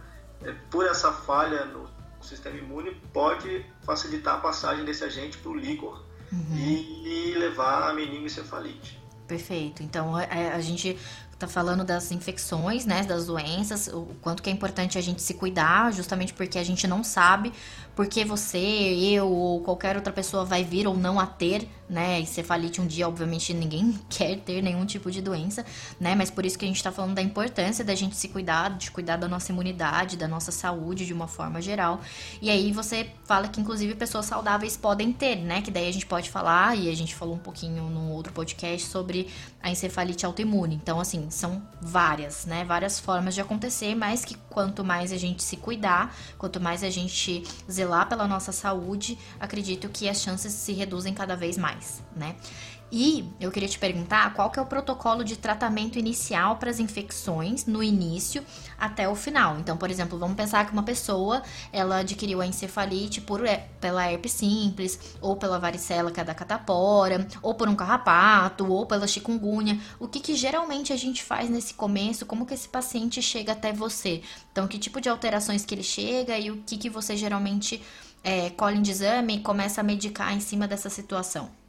é, 0.41 0.53
por 0.71 0.85
essa 0.85 1.11
falha 1.11 1.65
no 1.65 1.89
sistema 2.21 2.57
imune, 2.57 2.95
pode 3.13 3.65
facilitar 3.83 4.35
a 4.35 4.39
passagem 4.39 4.85
desse 4.85 5.03
agente 5.03 5.37
para 5.37 5.51
o 5.51 5.55
líquor 5.55 6.01
uhum. 6.31 6.55
e, 6.55 7.31
e, 7.31 7.35
levar 7.35 7.89
a 7.89 7.93
meningoencefalite. 7.93 8.97
Perfeito. 9.27 9.83
Então, 9.83 10.17
é, 10.17 10.53
a 10.53 10.61
gente 10.61 10.97
tá 11.37 11.47
falando 11.47 11.83
das 11.83 12.11
infecções, 12.11 12.85
né, 12.85 13.03
das 13.03 13.25
doenças, 13.25 13.87
o 13.87 14.05
quanto 14.21 14.41
que 14.41 14.49
é 14.49 14.53
importante 14.53 14.97
a 14.97 15.01
gente 15.01 15.21
se 15.21 15.33
cuidar, 15.33 15.91
justamente 15.91 16.33
porque 16.33 16.57
a 16.57 16.63
gente 16.63 16.87
não 16.87 17.03
sabe 17.03 17.51
porque 17.95 18.25
você, 18.25 18.57
eu 18.59 19.27
ou 19.29 19.61
qualquer 19.61 19.95
outra 19.95 20.11
pessoa 20.11 20.43
vai 20.43 20.63
vir 20.63 20.85
ou 20.85 20.97
não 20.97 21.19
a 21.19 21.25
ter, 21.25 21.67
né? 21.87 22.19
Encefalite 22.19 22.81
um 22.81 22.87
dia, 22.87 23.07
obviamente, 23.07 23.53
ninguém 23.53 23.97
quer 24.09 24.37
ter 24.39 24.61
nenhum 24.61 24.85
tipo 24.85 25.09
de 25.09 25.21
doença, 25.21 25.65
né? 25.99 26.13
Mas 26.13 26.29
por 26.29 26.45
isso 26.45 26.57
que 26.57 26.65
a 26.65 26.67
gente 26.67 26.83
tá 26.83 26.91
falando 26.91 27.15
da 27.15 27.21
importância 27.21 27.85
da 27.85 27.95
gente 27.95 28.15
se 28.15 28.27
cuidar, 28.27 28.71
de 28.77 28.91
cuidar 28.91 29.17
da 29.17 29.27
nossa 29.27 29.51
imunidade, 29.51 30.17
da 30.17 30.27
nossa 30.27 30.51
saúde 30.51 31.05
de 31.05 31.13
uma 31.13 31.27
forma 31.27 31.61
geral. 31.61 32.01
E 32.41 32.49
aí 32.49 32.71
você 32.71 33.09
fala 33.23 33.47
que, 33.47 33.61
inclusive, 33.61 33.95
pessoas 33.95 34.25
saudáveis 34.25 34.75
podem 34.75 35.13
ter, 35.13 35.37
né? 35.37 35.61
Que 35.61 35.71
daí 35.71 35.87
a 35.87 35.93
gente 35.93 36.05
pode 36.05 36.29
falar, 36.29 36.77
e 36.77 36.89
a 36.89 36.95
gente 36.95 37.15
falou 37.15 37.35
um 37.35 37.39
pouquinho 37.39 37.89
no 37.89 38.11
outro 38.11 38.33
podcast 38.33 38.87
sobre 38.87 39.27
a 39.61 39.71
encefalite 39.71 40.25
autoimune. 40.25 40.75
Então, 40.75 40.99
assim, 40.99 41.29
são 41.29 41.61
várias, 41.81 42.45
né? 42.45 42.65
Várias 42.65 42.99
formas 42.99 43.33
de 43.33 43.41
acontecer, 43.41 43.95
mas 43.95 44.25
que 44.25 44.35
quanto 44.49 44.83
mais 44.83 45.11
a 45.11 45.17
gente 45.17 45.43
se 45.43 45.55
cuidar, 45.57 46.15
quanto 46.37 46.59
mais 46.59 46.83
a 46.83 46.89
gente 46.89 47.43
zelar 47.69 47.84
pela 48.07 48.27
nossa 48.27 48.51
saúde, 48.51 49.17
acredito 49.39 49.89
que 49.89 50.09
as 50.09 50.21
chances 50.21 50.53
se 50.53 50.73
reduzem 50.73 51.13
cada 51.13 51.35
vez 51.35 51.57
mais, 51.57 52.01
né? 52.15 52.35
E 52.91 53.27
eu 53.39 53.51
queria 53.51 53.67
te 53.67 53.79
perguntar 53.79 54.33
qual 54.35 54.51
que 54.51 54.59
é 54.59 54.61
o 54.61 54.65
protocolo 54.65 55.23
de 55.23 55.35
tratamento 55.35 55.97
inicial 55.97 56.57
para 56.57 56.69
as 56.69 56.79
infecções 56.79 57.65
no 57.65 57.81
início 57.81 58.45
até 58.77 59.09
o 59.09 59.15
final. 59.15 59.57
Então, 59.59 59.75
por 59.75 59.89
exemplo, 59.89 60.19
vamos 60.19 60.35
pensar 60.35 60.65
que 60.65 60.71
uma 60.71 60.83
pessoa 60.83 61.41
ela 61.73 61.97
adquiriu 61.97 62.41
a 62.41 62.45
encefalite 62.45 63.21
por, 63.21 63.41
pela 63.81 64.09
herpes 64.09 64.33
simples, 64.33 64.99
ou 65.19 65.35
pela 65.35 65.57
varicela 65.59 66.11
que 66.11 66.19
é 66.19 66.23
da 66.23 66.35
catapora, 66.35 67.27
ou 67.41 67.55
por 67.55 67.67
um 67.67 67.75
carrapato, 67.75 68.71
ou 68.71 68.85
pela 68.85 69.07
chikungunya. 69.07 69.79
O 69.99 70.07
que, 70.07 70.19
que 70.19 70.35
geralmente 70.35 70.93
a 70.93 70.97
gente 70.97 71.23
faz 71.23 71.49
nesse 71.49 71.73
começo? 71.73 72.25
Como 72.25 72.45
que 72.45 72.53
esse 72.53 72.69
paciente 72.69 73.21
chega 73.21 73.53
até 73.53 73.73
você? 73.73 74.21
Então, 74.51 74.67
que 74.67 74.77
tipo 74.77 75.01
de 75.01 75.09
alterações 75.09 75.65
que 75.65 75.73
ele 75.73 75.83
chega 75.83 76.37
e 76.37 76.51
o 76.51 76.57
que, 76.57 76.77
que 76.77 76.89
você 76.89 77.17
geralmente 77.17 77.81
é, 78.23 78.51
colhe 78.51 78.79
de 78.79 78.91
exame 78.91 79.37
e 79.37 79.39
começa 79.39 79.81
a 79.81 79.83
medicar 79.83 80.33
em 80.33 80.39
cima 80.39 80.67
dessa 80.67 80.89
situação? 80.89 81.64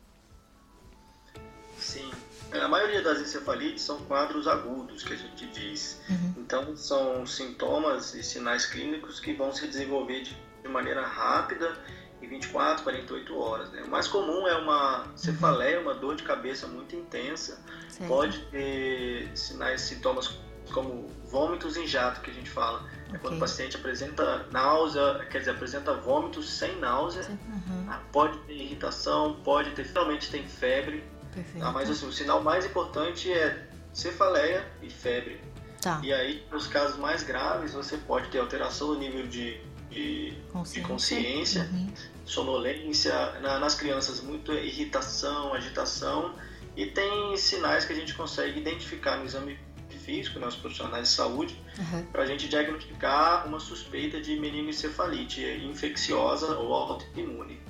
É, 2.57 2.63
a 2.63 2.69
maioria 2.69 3.03
das 3.03 3.21
encefalites 3.21 3.83
são 3.83 3.99
quadros 4.05 4.49
agudos, 4.49 5.03
que 5.03 5.13
a 5.13 5.17
gente 5.17 5.47
diz. 5.49 6.01
Uhum. 6.09 6.35
Então, 6.39 6.77
são 6.77 7.27
sintomas 7.27 8.15
e 8.15 8.23
sinais 8.23 8.67
clínicos 8.67 9.21
que 9.21 9.33
vão 9.33 9.53
se 9.53 9.67
desenvolver 9.67 10.23
de, 10.23 10.37
de 10.63 10.69
maneira 10.69 11.07
rápida 11.07 11.77
em 12.23 12.29
24, 12.29 12.83
48 12.83 13.39
horas. 13.39 13.71
Né? 13.71 13.83
O 13.83 13.91
mais 13.91 14.09
comum 14.09 14.47
é 14.47 14.57
uma 14.57 15.07
cefaleia, 15.17 15.81
uma 15.81 15.95
dor 15.95 16.17
de 16.17 16.23
cabeça 16.23 16.67
muito 16.67 16.97
intensa. 16.97 17.61
Certo. 17.89 18.09
Pode 18.09 18.39
ter 18.47 19.31
sinais, 19.37 19.83
sintomas 19.83 20.39
como 20.73 21.09
vômitos 21.27 21.77
em 21.77 21.87
jato, 21.87 22.21
que 22.21 22.31
a 22.31 22.35
gente 22.35 22.51
fala. 22.51 22.79
Okay. 22.81 23.15
É 23.15 23.19
quando 23.19 23.37
o 23.37 23.41
paciente 23.41 23.77
apresenta 23.77 24.47
náusea, 24.51 25.27
quer 25.31 25.41
dizer, 25.41 25.53
apresenta 25.53 25.95
vômitos 25.95 26.49
sem 26.51 26.77
náusea. 26.79 27.27
Uhum. 27.29 27.87
Pode 28.13 28.39
ter 28.39 28.55
irritação, 28.55 29.37
pode 29.45 29.71
ter, 29.73 29.85
finalmente 29.85 30.31
tem 30.31 30.47
febre. 30.47 31.05
Perfeito. 31.37 31.65
Tá? 31.65 31.71
Mas 31.71 31.91
assim, 31.91 32.09
o 32.09 32.13
sinal 32.13 32.43
mais 32.43 32.65
importante 32.65 33.31
é 33.31 33.69
cefaleia 33.93 34.67
e 34.83 34.89
febre. 34.89 35.39
Tá. 35.83 36.01
E 36.03 36.13
aí, 36.13 36.43
nos 36.51 36.67
casos 36.67 36.97
mais 36.97 37.23
graves, 37.23 37.75
você 37.75 37.99
pode 37.99 38.29
ter 38.29 38.39
alteração 38.39 38.95
no 38.95 38.99
nível 38.99 39.27
de, 39.27 39.61
de 39.91 40.35
consciência, 40.51 40.83
de 40.83 40.89
consciência 40.89 41.71
uhum. 41.71 41.93
sonolência, 42.25 43.13
na, 43.41 43.59
nas 43.59 43.75
crianças, 43.75 44.23
muito 44.23 44.53
irritação, 44.53 45.53
agitação. 45.53 46.35
E 46.75 46.87
tem 46.87 47.37
sinais 47.37 47.85
que 47.85 47.93
a 47.93 47.97
gente 47.97 48.15
consegue 48.15 48.59
identificar 48.59 49.19
no 49.19 49.27
exame 49.27 49.59
físico, 50.07 50.39
nos 50.39 50.55
profissionais 50.55 51.09
de 51.09 51.15
saúde, 51.15 51.61
uhum. 51.79 52.07
para 52.07 52.23
a 52.23 52.27
gente 52.27 52.49
diagnosticar 52.49 53.47
uma 53.47 53.59
suspeita 53.59 54.21
de 54.21 54.39
meningoencefalite 54.39 55.43
infecciosa 55.43 56.57
ou 56.59 56.73
autoimune. 56.73 57.55
Uhum. 57.55 57.61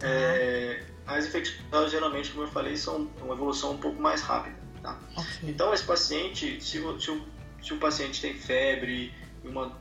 É, 0.00 0.84
as 1.08 1.26
infecções, 1.26 1.90
geralmente, 1.90 2.30
como 2.30 2.44
eu 2.44 2.48
falei, 2.48 2.76
são 2.76 3.08
uma 3.22 3.34
evolução 3.34 3.72
um 3.72 3.78
pouco 3.78 4.00
mais 4.00 4.20
rápida. 4.20 4.56
Tá? 4.82 4.98
Okay. 5.16 5.50
Então, 5.50 5.72
esse 5.72 5.84
paciente, 5.84 6.62
se, 6.62 6.78
o, 6.78 7.00
se, 7.00 7.10
o, 7.10 7.26
se 7.62 7.72
o 7.72 7.78
paciente 7.78 8.20
tem 8.20 8.34
febre, 8.34 9.12
uma 9.42 9.72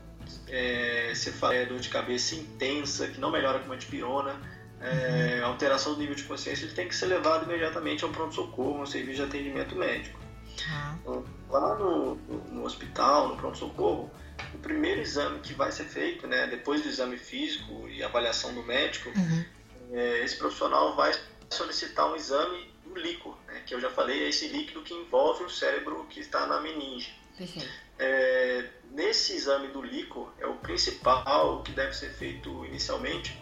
é, 0.47 1.11
cefaleia, 1.13 1.65
dor 1.65 1.79
de 1.79 1.89
cabeça 1.89 2.33
intensa, 2.35 3.07
que 3.07 3.19
não 3.19 3.29
melhora 3.29 3.59
com 3.59 3.65
uma 3.65 3.77
dipirona, 3.77 4.35
é, 4.79 5.39
uhum. 5.41 5.47
alteração 5.47 5.93
do 5.93 5.99
nível 5.99 6.15
de 6.15 6.23
consciência, 6.23 6.65
ele 6.65 6.73
tem 6.73 6.87
que 6.87 6.95
ser 6.95 7.07
levado 7.07 7.43
imediatamente 7.43 8.05
ao 8.05 8.09
pronto-socorro, 8.09 8.79
ao 8.79 8.87
serviço 8.87 9.17
de 9.17 9.23
atendimento 9.23 9.75
médico. 9.75 10.17
Uhum. 11.05 11.23
Lá 11.49 11.75
no, 11.75 12.15
no, 12.15 12.37
no 12.51 12.63
hospital, 12.63 13.27
no 13.29 13.35
pronto-socorro, 13.35 14.09
o 14.53 14.57
primeiro 14.59 15.01
exame 15.01 15.39
que 15.39 15.53
vai 15.53 15.71
ser 15.71 15.85
feito, 15.85 16.25
né, 16.25 16.47
depois 16.47 16.81
do 16.81 16.87
exame 16.87 17.17
físico 17.17 17.87
e 17.89 18.01
avaliação 18.01 18.53
do 18.53 18.63
médico, 18.63 19.09
uhum 19.09 19.56
é, 19.91 20.23
esse 20.23 20.35
profissional 20.37 20.95
vai 20.95 21.11
solicitar 21.49 22.11
um 22.11 22.15
exame 22.15 22.73
do 22.83 22.95
líquor, 22.95 23.37
né, 23.47 23.61
que 23.65 23.73
eu 23.73 23.79
já 23.79 23.89
falei, 23.89 24.25
é 24.25 24.29
esse 24.29 24.47
líquido 24.47 24.81
que 24.81 24.93
envolve 24.93 25.43
o 25.43 25.49
cérebro 25.49 26.05
que 26.09 26.19
está 26.19 26.45
na 26.45 26.59
meninge. 26.59 27.15
É, 27.99 28.69
nesse 28.91 29.35
exame 29.35 29.67
do 29.69 29.81
líquor, 29.81 30.33
é 30.39 30.45
o 30.45 30.55
principal 30.55 31.61
que 31.63 31.71
deve 31.71 31.93
ser 31.93 32.09
feito 32.09 32.65
inicialmente. 32.65 33.39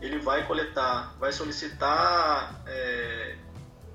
Ele 0.00 0.18
vai 0.18 0.46
coletar, 0.46 1.16
vai 1.18 1.32
solicitar 1.32 2.62
é, 2.66 3.36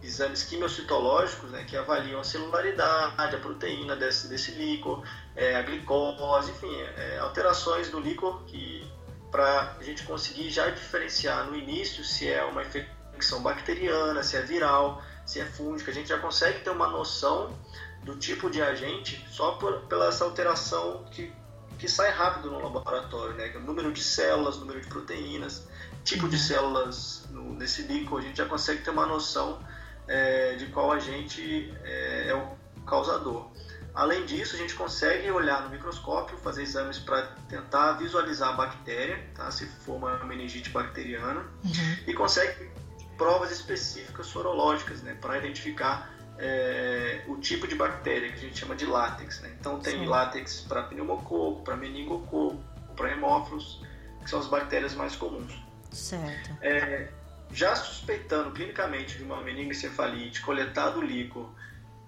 exames 0.02 0.44
quimiocitológicos, 0.44 1.52
né, 1.52 1.64
que 1.66 1.78
avaliam 1.78 2.20
a 2.20 2.24
celularidade, 2.24 3.36
a 3.36 3.40
proteína 3.40 3.96
desse, 3.96 4.28
desse 4.28 4.52
líquor, 4.52 5.06
é, 5.36 5.56
a 5.56 5.62
glicose, 5.62 6.52
enfim, 6.52 6.76
é, 6.98 7.20
alterações 7.20 7.90
do 7.90 8.00
líquor 8.00 8.44
que 8.46 8.90
para 9.32 9.78
a 9.80 9.84
gente 9.84 10.04
conseguir 10.04 10.50
já 10.50 10.70
diferenciar 10.70 11.46
no 11.46 11.56
início 11.56 12.04
se 12.04 12.28
é 12.28 12.44
uma 12.44 12.64
infecção 12.64 13.42
bacteriana, 13.42 14.22
se 14.22 14.36
é 14.36 14.42
viral, 14.42 15.02
se 15.26 15.40
é 15.40 15.46
fúngica. 15.46 15.90
A 15.90 15.94
gente 15.94 16.10
já 16.10 16.20
consegue 16.20 16.60
ter 16.60 16.70
uma 16.70 16.88
noção 16.88 17.58
do 18.04 18.16
tipo 18.16 18.50
de 18.50 18.62
agente 18.62 19.26
só 19.30 19.54
por, 19.54 19.82
pela 19.84 20.08
essa 20.08 20.26
alteração 20.26 21.06
que, 21.12 21.32
que 21.80 21.88
sai 21.88 22.12
rápido 22.12 22.52
no 22.52 22.60
laboratório, 22.62 23.36
né? 23.36 23.52
O 23.56 23.60
número 23.62 23.92
de 23.94 24.04
células, 24.04 24.58
número 24.58 24.82
de 24.82 24.88
proteínas, 24.88 25.68
tipo 26.04 26.28
de 26.28 26.36
uhum. 26.36 26.42
células 26.42 27.28
no, 27.30 27.54
nesse 27.54 27.84
líquido, 27.84 28.18
a 28.18 28.22
gente 28.22 28.38
já 28.38 28.46
consegue 28.46 28.84
ter 28.84 28.90
uma 28.90 29.06
noção 29.06 29.60
é, 30.08 30.56
de 30.56 30.66
qual 30.68 30.92
agente 30.92 31.74
é, 31.84 32.30
é 32.30 32.36
o 32.36 32.86
causador. 32.86 33.50
Além 33.94 34.26
disso, 34.26 34.56
a 34.56 34.60
gente 34.60 34.74
consegue 34.74 35.30
olhar 35.32 35.64
no 35.64 35.70
microscópio, 35.70 36.38
fazer 36.38 36.64
exames 36.64 36.98
para 36.98 37.24
tentar 37.50 37.94
visualizar 37.94 38.50
a 38.50 38.54
bactéria, 38.54 39.28
tá? 39.36 39.52
se 39.52 39.66
for 39.66 39.96
uma 39.96 40.24
meningite 40.24 40.70
bacteriana, 40.70 41.42
uhum. 41.64 41.98
e 42.08 42.14
consegue 42.14 42.72
provas 43.18 43.52
específicas 43.52 44.28
sorológicas 44.28 45.02
né? 45.04 45.18
para 45.20 45.38
identificar 45.38 46.10
é, 46.40 47.22
o 47.28 47.36
tipo 47.38 47.68
de 47.68 47.76
bactéria 47.76 48.32
que 48.32 48.38
a 48.38 48.42
gente 48.42 48.58
chama 48.58 48.76
de 48.76 48.86
látex. 48.86 49.42
Né? 49.42 49.56
Então, 49.60 49.80
tem 49.80 50.00
Sim. 50.00 50.06
látex 50.06 50.62
para 50.62 50.84
pneumococo, 50.84 51.62
para 51.62 51.76
meningococo, 51.76 52.64
para 52.96 53.12
hemófilos, 53.12 53.84
que 54.24 54.30
são 54.30 54.40
as 54.40 54.48
bactérias 54.48 54.96
mais 54.96 55.16
comuns. 55.18 55.54
Certo. 55.92 56.58
É, 56.62 57.10
já 57.52 57.76
suspeitando 57.76 58.52
clinicamente 58.52 59.18
de 59.18 59.24
uma 59.24 59.42
meningoencefalite, 59.42 60.42
coletado 60.42 61.00
o 61.00 61.02
líquor 61.02 61.50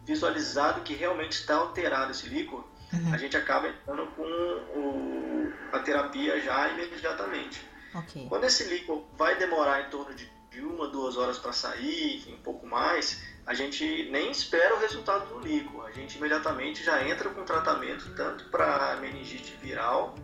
visualizado 0.06 0.82
que 0.82 0.94
realmente 0.94 1.34
está 1.34 1.56
alterado 1.56 2.12
esse 2.12 2.28
líquor, 2.28 2.66
uhum. 2.92 3.14
a 3.14 3.18
gente 3.18 3.36
acaba 3.38 3.68
entrando 3.68 4.08
com 4.08 4.24
o, 4.24 5.54
a 5.72 5.80
terapia 5.80 6.40
já 6.42 6.70
imediatamente. 6.70 7.62
Okay. 7.94 8.26
Quando 8.28 8.44
esse 8.46 8.64
líquor 8.66 9.06
vai 9.18 9.38
demorar 9.38 9.82
em 9.86 9.90
torno 9.90 10.14
de, 10.16 10.30
de 10.50 10.62
uma, 10.62 10.88
duas 10.88 11.16
horas 11.16 11.38
para 11.38 11.54
sair, 11.54 12.26
um 12.28 12.42
pouco 12.42 12.66
mais, 12.66 13.22
a 13.46 13.54
gente 13.54 14.10
nem 14.10 14.32
espera 14.32 14.76
o 14.76 14.80
resultado 14.80 15.28
do 15.28 15.40
líquor. 15.40 15.86
A 15.86 15.92
gente 15.92 16.18
imediatamente 16.18 16.84
já 16.84 17.08
entra 17.08 17.30
com 17.30 17.44
tratamento 17.44 18.14
tanto 18.16 18.46
para 18.46 18.98
meningite 18.98 19.56
viral, 19.62 20.16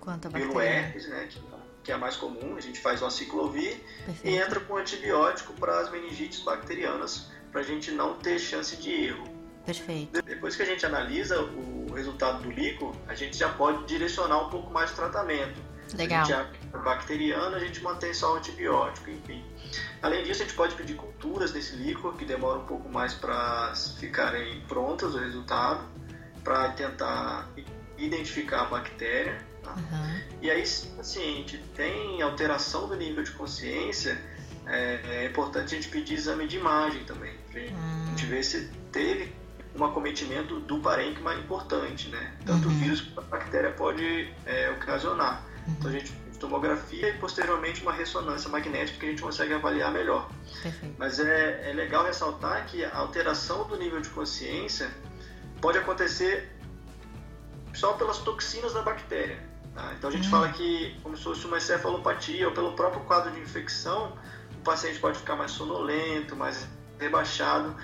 quanto 0.00 0.30
pelo 0.30 0.60
herpes, 0.60 1.08
né, 1.08 1.26
que, 1.28 1.40
que, 1.84 1.92
é 1.92 1.94
a 1.94 1.98
mais 1.98 2.16
comum, 2.16 2.56
a 2.56 2.60
gente 2.60 2.80
faz 2.80 3.00
uma 3.00 3.10
ciclovir, 3.10 3.80
Perfeito. 4.04 4.26
e 4.26 4.36
entra 4.36 4.60
com 4.60 4.76
antibiótico 4.76 5.52
para 5.54 5.80
as 5.80 5.90
meningites 5.90 6.40
bacterianas, 6.40 7.30
para 7.52 7.60
a 7.60 7.64
gente 7.64 7.90
não 7.92 8.14
ter 8.14 8.38
chance 8.38 8.76
de 8.76 8.90
erro. 8.90 9.24
Perfeito. 9.64 10.20
Depois 10.22 10.56
que 10.56 10.62
a 10.62 10.64
gente 10.64 10.84
analisa 10.84 11.40
o 11.40 11.92
resultado 11.94 12.42
do 12.42 12.50
líquido, 12.50 12.90
a 13.06 13.14
gente 13.14 13.36
já 13.36 13.50
pode 13.50 13.84
direcionar 13.84 14.46
um 14.46 14.50
pouco 14.50 14.72
mais 14.72 14.90
o 14.90 14.96
tratamento. 14.96 15.60
Legal. 15.94 16.24
Se 16.24 16.32
a 16.32 16.44
gente 16.44 16.58
é 16.72 16.78
bacteriana, 16.78 17.56
a 17.56 17.60
gente 17.60 17.82
mantém 17.82 18.14
só 18.14 18.34
o 18.34 18.36
antibiótico, 18.38 19.10
enfim. 19.10 19.44
Além 20.00 20.24
disso, 20.24 20.42
a 20.42 20.46
gente 20.46 20.56
pode 20.56 20.74
pedir 20.74 20.94
culturas 20.94 21.52
desse 21.52 21.76
líquido, 21.76 22.12
que 22.14 22.24
demora 22.24 22.58
um 22.58 22.66
pouco 22.66 22.88
mais 22.88 23.14
para 23.14 23.74
ficarem 24.00 24.60
prontas 24.62 25.14
o 25.14 25.18
resultado, 25.18 25.84
para 26.42 26.70
tentar 26.70 27.48
identificar 27.98 28.62
a 28.62 28.64
bactéria. 28.64 29.38
Tá? 29.62 29.74
Uhum. 29.74 30.20
E 30.40 30.50
aí, 30.50 30.66
se 30.66 30.88
o 30.88 30.90
paciente 30.92 31.62
tem 31.76 32.20
alteração 32.22 32.88
do 32.88 32.96
nível 32.96 33.22
de 33.22 33.30
consciência, 33.32 34.20
é, 34.66 35.00
é 35.04 35.26
importante 35.26 35.74
a 35.74 35.76
gente 35.76 35.88
pedir 35.88 36.14
exame 36.14 36.46
de 36.46 36.56
imagem 36.56 37.04
também, 37.04 37.34
pra 37.52 37.76
hum. 37.76 38.06
gente 38.08 38.26
ver 38.26 38.42
se 38.42 38.68
teve 38.90 39.32
um 39.74 39.84
acometimento 39.84 40.60
do 40.60 40.78
parênquima 40.80 41.34
importante, 41.34 42.08
né? 42.08 42.34
Tanto 42.44 42.68
uhum. 42.68 42.74
o 42.74 42.78
vírus 42.78 43.00
quanto 43.00 43.18
a 43.20 43.22
bactéria 43.22 43.70
pode 43.72 44.32
é, 44.44 44.70
ocasionar. 44.70 45.46
Uhum. 45.66 45.74
Então 45.78 45.90
a 45.90 45.92
gente 45.92 46.12
tomografia 46.42 47.08
e 47.08 47.12
posteriormente 47.18 47.82
uma 47.82 47.92
ressonância 47.92 48.50
magnética 48.50 48.98
que 48.98 49.06
a 49.06 49.08
gente 49.10 49.22
consegue 49.22 49.54
avaliar 49.54 49.92
melhor. 49.92 50.28
Perfeito. 50.60 50.96
Mas 50.98 51.20
é, 51.20 51.70
é 51.70 51.72
legal 51.72 52.04
ressaltar 52.04 52.66
que 52.66 52.84
a 52.84 52.96
alteração 52.96 53.68
do 53.68 53.76
nível 53.76 54.00
de 54.00 54.08
consciência 54.08 54.90
pode 55.60 55.78
acontecer 55.78 56.50
só 57.72 57.92
pelas 57.92 58.18
toxinas 58.18 58.74
da 58.74 58.82
bactéria. 58.82 59.38
Tá? 59.72 59.94
Então 59.96 60.10
a 60.10 60.12
gente 60.12 60.24
uhum. 60.24 60.30
fala 60.30 60.48
que 60.48 60.98
como 61.02 61.16
se 61.16 61.22
fosse 61.22 61.46
uma 61.46 61.58
encefalopatia 61.58 62.48
ou 62.48 62.52
pelo 62.52 62.72
próprio 62.72 63.02
quadro 63.04 63.30
de 63.30 63.40
infecção, 63.40 64.18
o 64.58 64.62
paciente 64.64 64.98
pode 64.98 65.18
ficar 65.18 65.36
mais 65.36 65.52
sonolento, 65.52 66.34
mais 66.34 66.66
rebaixado, 67.02 67.76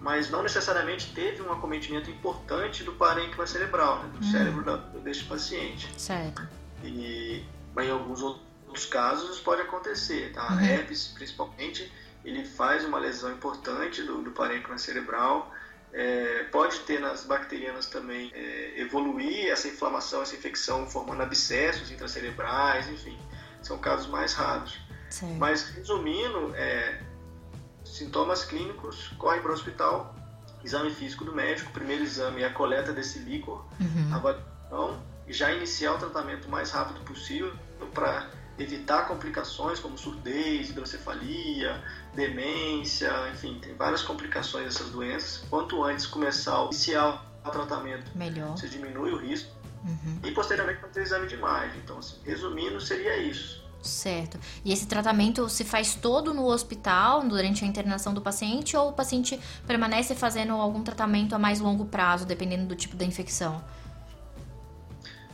mas 0.00 0.30
não 0.30 0.42
necessariamente 0.42 1.12
teve 1.12 1.42
um 1.42 1.52
acometimento 1.52 2.10
importante 2.10 2.84
do 2.84 2.92
parênquima 2.92 3.46
cerebral, 3.46 4.02
né, 4.02 4.10
do 4.12 4.18
hum. 4.18 4.30
cérebro 4.30 4.64
da, 4.64 4.76
deste 5.00 5.24
paciente. 5.24 5.88
Certo. 5.98 6.46
E 6.84 7.44
em 7.76 7.90
alguns 7.90 8.22
outros 8.22 8.86
casos 8.86 9.30
isso 9.30 9.42
pode 9.42 9.62
acontecer, 9.62 10.32
tá? 10.32 10.52
Uhum. 10.52 10.60
Herpes, 10.60 11.08
principalmente, 11.08 11.92
ele 12.24 12.44
faz 12.44 12.84
uma 12.84 12.98
lesão 12.98 13.32
importante 13.32 14.02
do, 14.02 14.22
do 14.22 14.30
parênquima 14.30 14.78
cerebral. 14.78 15.52
É, 15.92 16.44
pode 16.52 16.80
ter 16.80 17.00
nas 17.00 17.24
bacterianas 17.24 17.86
também 17.86 18.30
é, 18.34 18.80
evoluir 18.80 19.46
essa 19.50 19.68
inflamação, 19.68 20.22
essa 20.22 20.34
infecção, 20.34 20.86
formando 20.86 21.22
abscessos 21.22 21.90
intracerebrais, 21.90 22.88
enfim, 22.88 23.16
são 23.62 23.78
casos 23.78 24.06
mais 24.08 24.34
raros. 24.34 24.78
Sim. 25.08 25.36
Mas, 25.38 25.70
resumindo, 25.70 26.54
é, 26.54 27.00
sintomas 27.96 28.44
clínicos, 28.44 29.08
corre 29.18 29.40
para 29.40 29.50
o 29.50 29.54
hospital, 29.54 30.14
exame 30.64 30.90
físico 30.90 31.24
do 31.24 31.34
médico, 31.34 31.72
primeiro 31.72 32.02
exame 32.02 32.42
é 32.42 32.46
a 32.46 32.52
coleta 32.52 32.92
desse 32.92 33.18
líquor, 33.20 33.64
uhum. 33.80 34.14
avaliação, 34.14 35.00
e 35.26 35.32
já 35.32 35.52
iniciar 35.52 35.94
o 35.94 35.98
tratamento 35.98 36.46
o 36.46 36.50
mais 36.50 36.70
rápido 36.70 37.00
possível 37.00 37.52
para 37.94 38.28
evitar 38.58 39.06
complicações 39.06 39.78
como 39.78 39.98
surdez, 39.98 40.70
hidrocefalia, 40.70 41.82
demência, 42.14 43.10
enfim, 43.32 43.58
tem 43.60 43.74
várias 43.74 44.02
complicações 44.02 44.64
dessas 44.64 44.90
doenças. 44.90 45.44
Quanto 45.50 45.82
antes 45.82 46.06
começar 46.06 46.58
a 46.58 46.64
iniciar 46.64 47.26
o 47.44 47.50
tratamento, 47.50 48.16
Melhor. 48.16 48.56
você 48.56 48.68
diminui 48.68 49.12
o 49.12 49.18
risco. 49.18 49.54
Uhum. 49.84 50.20
E 50.24 50.32
posteriormente 50.32 50.80
fazer 50.80 51.02
exame 51.02 51.26
de 51.28 51.34
imagem. 51.34 51.78
Então, 51.84 51.98
assim, 51.98 52.16
resumindo, 52.24 52.80
seria 52.80 53.16
isso. 53.18 53.65
Certo. 53.86 54.38
E 54.64 54.72
esse 54.72 54.86
tratamento 54.86 55.48
se 55.48 55.64
faz 55.64 55.94
todo 55.94 56.34
no 56.34 56.46
hospital 56.46 57.22
durante 57.22 57.64
a 57.64 57.68
internação 57.68 58.12
do 58.12 58.20
paciente 58.20 58.76
ou 58.76 58.90
o 58.90 58.92
paciente 58.92 59.40
permanece 59.66 60.14
fazendo 60.14 60.52
algum 60.54 60.82
tratamento 60.82 61.34
a 61.34 61.38
mais 61.38 61.60
longo 61.60 61.86
prazo, 61.86 62.26
dependendo 62.26 62.66
do 62.66 62.74
tipo 62.74 62.96
da 62.96 63.04
infecção? 63.04 63.64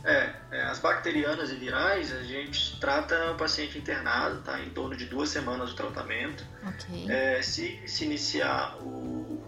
É, 0.05 0.33
é, 0.51 0.61
as 0.63 0.79
bacterianas 0.79 1.49
e 1.49 1.55
virais 1.55 2.11
a 2.11 2.23
gente 2.23 2.77
trata 2.77 3.31
o 3.31 3.35
paciente 3.35 3.77
internado, 3.77 4.41
tá? 4.41 4.59
Em 4.59 4.69
torno 4.69 4.97
de 4.97 5.05
duas 5.05 5.29
semanas 5.29 5.71
o 5.71 5.75
tratamento. 5.75 6.43
Okay. 6.67 7.09
É, 7.09 7.41
se 7.41 7.81
se 7.87 8.03
iniciar 8.03 8.75
o, 8.81 9.41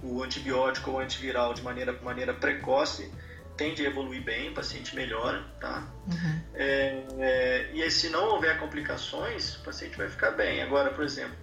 o 0.00 0.22
antibiótico 0.22 0.92
ou 0.92 1.00
antiviral 1.00 1.54
de 1.54 1.62
maneira, 1.62 1.92
maneira 2.02 2.32
precoce, 2.32 3.10
tende 3.60 3.84
a 3.84 3.90
evoluir 3.90 4.22
bem, 4.22 4.48
o 4.48 4.54
paciente 4.54 4.96
melhora, 4.96 5.44
tá? 5.60 5.86
Uhum. 6.06 6.42
É, 6.54 7.04
é, 7.18 7.70
e 7.74 7.90
se 7.90 8.08
não 8.08 8.30
houver 8.30 8.58
complicações, 8.58 9.56
o 9.56 9.62
paciente 9.62 9.98
vai 9.98 10.08
ficar 10.08 10.30
bem. 10.30 10.62
Agora, 10.62 10.90
por 10.90 11.04
exemplo, 11.04 11.36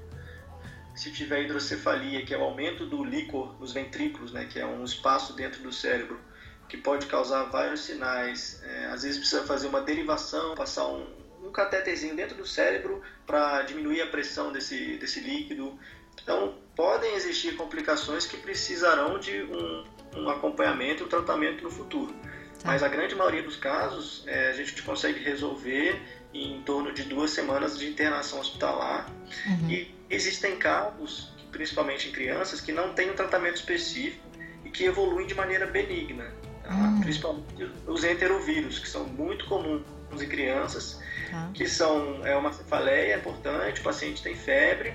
se 0.96 1.12
tiver 1.12 1.44
hidrocefalia, 1.44 2.26
que 2.26 2.34
é 2.34 2.38
o 2.38 2.42
aumento 2.42 2.88
do 2.88 3.04
líquor 3.04 3.56
nos 3.60 3.72
ventrículos, 3.72 4.34
né, 4.34 4.46
que 4.46 4.60
é 4.60 4.66
um 4.66 4.84
espaço 4.84 5.34
dentro 5.34 5.62
do 5.62 5.72
cérebro 5.72 6.20
que 6.68 6.76
pode 6.76 7.06
causar 7.06 7.44
vários 7.44 7.82
sinais. 7.82 8.64
É, 8.64 8.86
às 8.88 9.04
vezes 9.04 9.20
precisa 9.20 9.44
fazer 9.44 9.68
uma 9.68 9.82
derivação, 9.82 10.56
passar 10.56 10.88
um, 10.88 11.06
um 11.44 11.52
catetezinho 11.52 12.16
dentro 12.16 12.36
do 12.36 12.48
cérebro 12.48 13.00
para 13.28 13.62
diminuir 13.62 14.02
a 14.02 14.08
pressão 14.08 14.52
desse, 14.52 14.98
desse 14.98 15.20
líquido. 15.20 15.78
Então, 16.20 16.58
podem 16.76 17.14
existir 17.14 17.56
complicações 17.56 18.26
que 18.26 18.38
precisarão 18.38 19.20
de 19.20 19.44
um, 19.44 19.86
um 20.16 20.30
acompanhamento 20.30 21.04
e 21.04 21.06
um 21.06 21.10
tratamento 21.10 21.64
no 21.64 21.72
futuro. 21.72 22.14
Tá. 22.62 22.70
Mas 22.70 22.84
a 22.84 22.88
grande 22.88 23.16
maioria 23.16 23.44
dos 23.44 23.56
casos 23.56 24.24
é, 24.28 24.50
a 24.50 24.54
gente 24.54 24.82
consegue 24.82 25.20
resolver 25.24 26.02
em 26.34 26.62
torno 26.64 26.92
de 26.94 27.04
duas 27.04 27.32
semanas 27.32 27.78
de 27.78 27.88
internação 27.88 28.40
hospitalar. 28.40 29.10
Uhum. 29.48 29.70
E 29.70 29.96
existem 30.10 30.58
casos, 30.58 31.32
principalmente 31.52 32.10
em 32.10 32.12
crianças, 32.12 32.62
que 32.62 32.72
não 32.72 32.94
têm 32.94 33.12
um 33.12 33.16
tratamento 33.16 33.56
específico 33.56 34.26
e 34.66 34.70
que 34.70 34.86
evoluem 34.86 35.26
de 35.28 35.36
maneira 35.36 35.66
benigna. 35.66 36.32
Hum. 36.70 37.00
principalmente 37.00 37.72
os 37.86 38.04
enterovírus, 38.04 38.78
que 38.80 38.90
são 38.90 39.06
muito 39.06 39.46
comuns 39.46 39.86
em 40.22 40.28
crianças, 40.28 41.00
tá. 41.32 41.50
que 41.54 41.66
são 41.66 42.26
é 42.26 42.36
uma 42.36 42.52
cefaleia 42.52 43.16
importante, 43.16 43.80
o 43.80 43.84
paciente 43.84 44.22
tem 44.22 44.36
febre, 44.36 44.94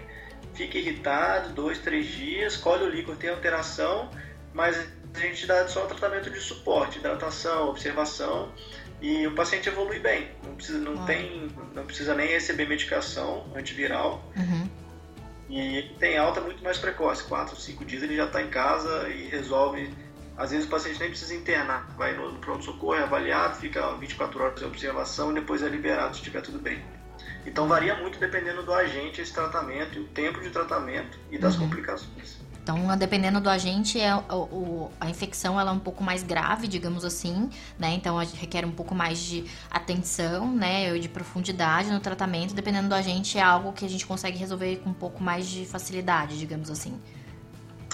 fica 0.55 0.77
irritado 0.77 1.55
dois, 1.55 1.79
três 1.79 2.07
dias, 2.07 2.59
colhe 2.59 2.85
o 2.85 2.91
líquor, 2.91 3.17
tem 3.17 3.31
alteração, 3.31 4.11
mas 4.53 4.87
a 5.15 5.19
gente 5.19 5.47
dá 5.47 5.67
só 5.69 5.87
tratamento 5.87 6.31
de 6.31 6.41
suporte, 6.41 6.99
hidratação, 6.99 7.69
observação, 7.69 8.53
e 9.01 9.27
o 9.27 9.35
paciente 9.35 9.69
evolui 9.69 9.99
bem, 9.99 10.31
não 10.45 10.55
precisa, 10.55 10.79
não 10.79 11.05
tem, 11.05 11.49
não 11.75 11.85
precisa 11.85 12.15
nem 12.15 12.29
receber 12.29 12.69
medicação 12.69 13.47
antiviral. 13.55 14.25
Uhum. 14.37 14.69
E 15.51 15.95
tem 15.99 16.17
alta 16.17 16.41
muito 16.41 16.63
mais 16.63 16.79
precoce, 16.79 17.25
4, 17.25 17.57
5 17.57 17.85
dias 17.85 18.03
ele 18.03 18.17
já 18.17 18.25
está 18.25 18.41
em 18.41 18.49
casa 18.49 19.09
e 19.09 19.29
resolve 19.29 19.93
às 20.37 20.51
vezes 20.51 20.67
o 20.67 20.71
paciente 20.71 20.99
nem 20.99 21.11
precisa 21.11 21.35
internar, 21.35 21.89
vai 21.97 22.17
no 22.17 22.39
pronto-socorro, 22.39 22.95
é 22.95 23.03
avaliado, 23.03 23.57
fica 23.57 23.95
24 23.97 24.43
horas 24.43 24.59
de 24.59 24.65
observação 24.65 25.31
e 25.31 25.35
depois 25.35 25.63
é 25.63 25.69
liberado 25.69 26.15
se 26.15 26.21
estiver 26.21 26.41
tudo 26.41 26.59
bem. 26.59 26.83
Então 27.45 27.69
varia 27.69 27.95
muito 27.97 28.19
dependendo 28.19 28.63
do 28.63 28.73
agente 28.73 29.21
esse 29.21 29.33
tratamento, 29.33 30.01
o 30.01 30.05
tempo 30.05 30.41
de 30.41 30.51
tratamento 30.51 31.19
e 31.31 31.39
das 31.39 31.55
uhum. 31.55 31.69
complicações. 31.69 32.39
Então, 32.63 32.97
dependendo 32.97 33.41
do 33.41 33.51
agente, 33.51 34.01
é, 34.01 34.15
o, 34.15 34.89
a 35.01 35.11
infecção 35.11 35.59
ela 35.59 35.73
é 35.73 35.75
um 35.75 35.81
pouco 35.81 36.05
mais 36.05 36.23
grave, 36.23 36.69
digamos 36.69 37.05
assim, 37.05 37.51
né? 37.77 37.93
Então, 37.93 38.17
requer 38.17 38.65
um 38.65 38.71
pouco 38.71 38.95
mais 38.95 39.19
de 39.19 39.45
atenção, 39.69 40.53
né? 40.53 40.97
De 40.97 41.09
profundidade 41.09 41.91
no 41.91 41.99
tratamento. 41.99 42.55
Dependendo 42.55 42.89
do 42.89 42.95
agente, 42.95 43.37
é 43.37 43.43
algo 43.43 43.73
que 43.73 43.85
a 43.85 43.89
gente 43.89 44.07
consegue 44.07 44.39
resolver 44.39 44.77
com 44.77 44.91
um 44.91 44.95
pouco 44.95 45.23
mais 45.23 45.49
de 45.49 45.67
facilidade, 45.67 46.39
digamos 46.39 46.71
assim. 46.71 47.01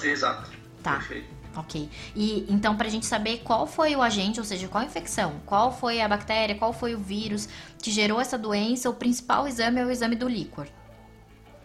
Exato. 0.02 0.50
Tá. 0.83 0.96
Perfeito. 0.96 1.38
Ok. 1.57 1.88
E 2.14 2.46
então, 2.48 2.76
para 2.76 2.88
a 2.88 2.90
gente 2.90 3.07
saber 3.07 3.38
qual 3.38 3.66
foi 3.66 3.96
o 3.96 4.02
agente, 4.02 4.38
ou 4.38 4.44
seja, 4.44 4.68
qual 4.68 4.85
a 4.85 4.87
infecção, 4.87 5.40
qual 5.46 5.72
foi 5.72 6.02
a 6.02 6.07
bactéria, 6.07 6.54
qual 6.54 6.74
foi 6.74 6.94
o 6.94 6.98
vírus 6.98 7.48
que 7.83 7.90
gerou 7.90 8.20
essa 8.20 8.37
doença, 8.37 8.90
o 8.90 8.94
principal 8.94 9.48
exame 9.48 9.81
é 9.81 9.87
o 9.87 9.90
exame 9.90 10.14
do 10.14 10.28
líquor. 10.28 10.68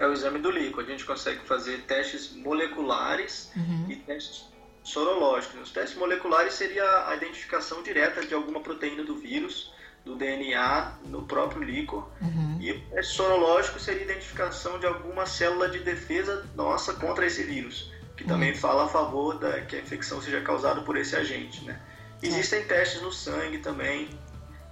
É 0.03 0.07
o 0.07 0.13
exame 0.13 0.39
do 0.39 0.51
líquor. 0.51 0.83
A 0.83 0.87
gente 0.87 1.05
consegue 1.05 1.45
fazer 1.45 1.81
testes 1.81 2.31
moleculares 2.35 3.51
uhum. 3.55 3.85
e 3.89 3.95
testes 3.95 4.45
sorológicos. 4.83 5.61
Os 5.61 5.71
testes 5.71 5.97
moleculares 5.97 6.53
seria 6.53 7.07
a 7.07 7.15
identificação 7.15 7.81
direta 7.81 8.25
de 8.25 8.33
alguma 8.33 8.59
proteína 8.61 9.03
do 9.03 9.15
vírus, 9.15 9.73
do 10.03 10.15
DNA 10.15 10.97
no 11.05 11.23
próprio 11.23 11.63
líquor. 11.63 12.09
Uhum. 12.21 12.57
E 12.59 12.71
o 12.71 12.81
teste 12.89 13.15
sorológico 13.15 13.79
seria 13.79 14.01
a 14.01 14.05
identificação 14.05 14.79
de 14.79 14.85
alguma 14.85 15.25
célula 15.25 15.69
de 15.69 15.79
defesa 15.79 16.45
nossa 16.55 16.93
contra 16.93 17.25
esse 17.25 17.43
vírus 17.43 17.93
que 18.15 18.23
também 18.23 18.51
uhum. 18.51 18.57
fala 18.57 18.85
a 18.85 18.87
favor 18.87 19.39
da 19.39 19.61
que 19.61 19.75
a 19.75 19.79
infecção 19.79 20.21
seja 20.21 20.41
causada 20.41 20.81
por 20.81 20.97
esse 20.97 21.15
agente, 21.15 21.63
né? 21.65 21.79
Existem 22.21 22.63
testes 22.63 23.01
no 23.01 23.11
sangue 23.11 23.57
também. 23.57 24.07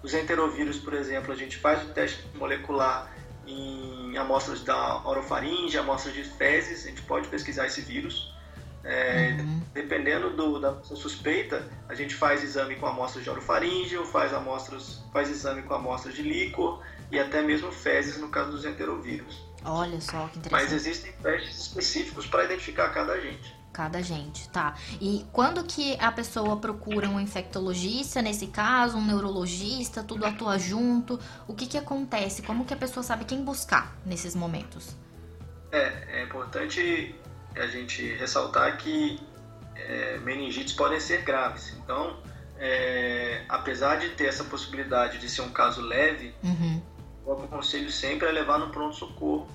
Os 0.01 0.13
enterovírus, 0.13 0.77
por 0.77 0.93
exemplo, 0.93 1.33
a 1.33 1.35
gente 1.35 1.57
faz 1.57 1.83
o 1.83 1.93
teste 1.93 2.25
molecular 2.35 3.11
em 3.51 4.17
amostras 4.17 4.61
da 4.63 5.01
orofaringe, 5.07 5.77
amostras 5.77 6.13
de 6.13 6.23
fezes, 6.23 6.85
a 6.85 6.89
gente 6.89 7.01
pode 7.03 7.27
pesquisar 7.27 7.67
esse 7.67 7.81
vírus. 7.81 8.31
É, 8.83 9.37
uhum. 9.39 9.61
Dependendo 9.73 10.31
do, 10.31 10.59
da 10.59 10.81
suspeita, 10.83 11.69
a 11.87 11.93
gente 11.93 12.15
faz 12.15 12.43
exame 12.43 12.75
com 12.75 12.87
amostras 12.87 13.23
de 13.23 13.29
orofaringe, 13.29 13.95
ou 13.95 14.05
faz, 14.05 14.33
amostras, 14.33 15.03
faz 15.13 15.29
exame 15.29 15.61
com 15.61 15.73
amostras 15.75 16.15
de 16.15 16.23
líquor 16.23 16.81
e 17.11 17.19
até 17.19 17.41
mesmo 17.41 17.71
fezes 17.71 18.17
no 18.17 18.29
caso 18.29 18.51
dos 18.51 18.65
enterovírus. 18.65 19.39
Olha 19.63 20.01
só 20.01 20.27
que 20.27 20.39
interessante. 20.39 20.51
Mas 20.51 20.73
existem 20.73 21.11
testes 21.13 21.59
específicos 21.59 22.25
para 22.25 22.45
identificar 22.45 22.89
cada 22.89 23.13
agente. 23.13 23.61
Cada 23.73 23.99
agente, 23.99 24.49
tá. 24.49 24.75
E 24.99 25.25
quando 25.31 25.63
que 25.63 25.97
a 25.99 26.12
pessoa 26.12 26.57
procura 26.57 27.10
um 27.10 27.19
infectologista, 27.19 28.21
nesse 28.21 28.47
caso, 28.47 28.97
um 28.97 29.05
neurologista, 29.05 30.03
tudo 30.03 30.25
atua 30.25 30.60
junto? 30.60 31.19
O 31.47 31.53
que 31.53 31.65
que 31.65 31.77
acontece? 31.77 32.41
Como 32.41 32.65
que 32.65 32.73
a 32.73 32.77
pessoa 32.77 33.01
sabe 33.01 33.23
quem 33.23 33.43
buscar 33.43 33.95
nesses 34.05 34.36
momentos? 34.36 34.95
É, 35.71 36.19
é 36.19 36.23
importante 36.23 37.15
a 37.55 37.67
gente 37.67 38.13
ressaltar 38.15 38.77
que 38.77 39.19
é, 39.75 40.17
meningites 40.17 40.73
podem 40.73 40.99
ser 40.99 41.21
graves. 41.21 41.73
Então, 41.81 42.17
é, 42.57 43.45
apesar 43.47 43.99
de 43.99 44.10
ter 44.10 44.25
essa 44.25 44.43
possibilidade 44.43 45.17
de 45.17 45.29
ser 45.29 45.43
um 45.43 45.49
caso 45.49 45.81
leve, 45.81 46.36
uhum 46.43 46.81
eu 47.25 47.43
aconselho 47.43 47.91
sempre 47.91 48.27
a 48.27 48.31
levar 48.31 48.60
no 48.60 48.69
pronto-socorro, 48.69 49.47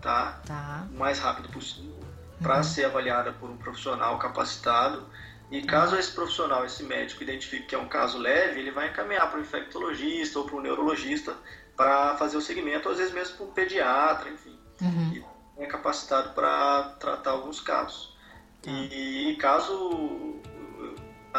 tá? 0.00 0.40
tá? 0.46 0.86
O 0.92 0.98
mais 0.98 1.18
rápido 1.18 1.48
possível, 1.48 1.97
para 2.40 2.58
uhum. 2.58 2.62
ser 2.62 2.84
avaliada 2.84 3.32
por 3.32 3.50
um 3.50 3.56
profissional 3.56 4.18
capacitado. 4.18 5.06
E 5.50 5.62
caso 5.62 5.96
esse 5.96 6.12
profissional, 6.12 6.64
esse 6.64 6.82
médico, 6.82 7.22
identifique 7.22 7.66
que 7.66 7.74
é 7.74 7.78
um 7.78 7.88
caso 7.88 8.18
leve, 8.18 8.60
ele 8.60 8.70
vai 8.70 8.88
encaminhar 8.88 9.30
para 9.30 9.38
o 9.38 9.42
infectologista 9.42 10.38
ou 10.38 10.44
para 10.44 10.56
o 10.56 10.60
neurologista 10.60 11.34
para 11.76 12.16
fazer 12.16 12.36
o 12.36 12.40
segmento, 12.40 12.88
às 12.88 12.98
vezes 12.98 13.12
mesmo 13.12 13.36
para 13.36 13.46
um 13.46 13.50
pediatra, 13.50 14.28
enfim. 14.28 14.58
Uhum. 14.80 15.12
E 15.56 15.62
é 15.62 15.66
capacitado 15.66 16.34
para 16.34 16.96
tratar 17.00 17.30
alguns 17.30 17.60
casos. 17.60 18.16
Tá. 18.62 18.70
E, 18.70 19.30
e 19.30 19.36
caso 19.36 20.38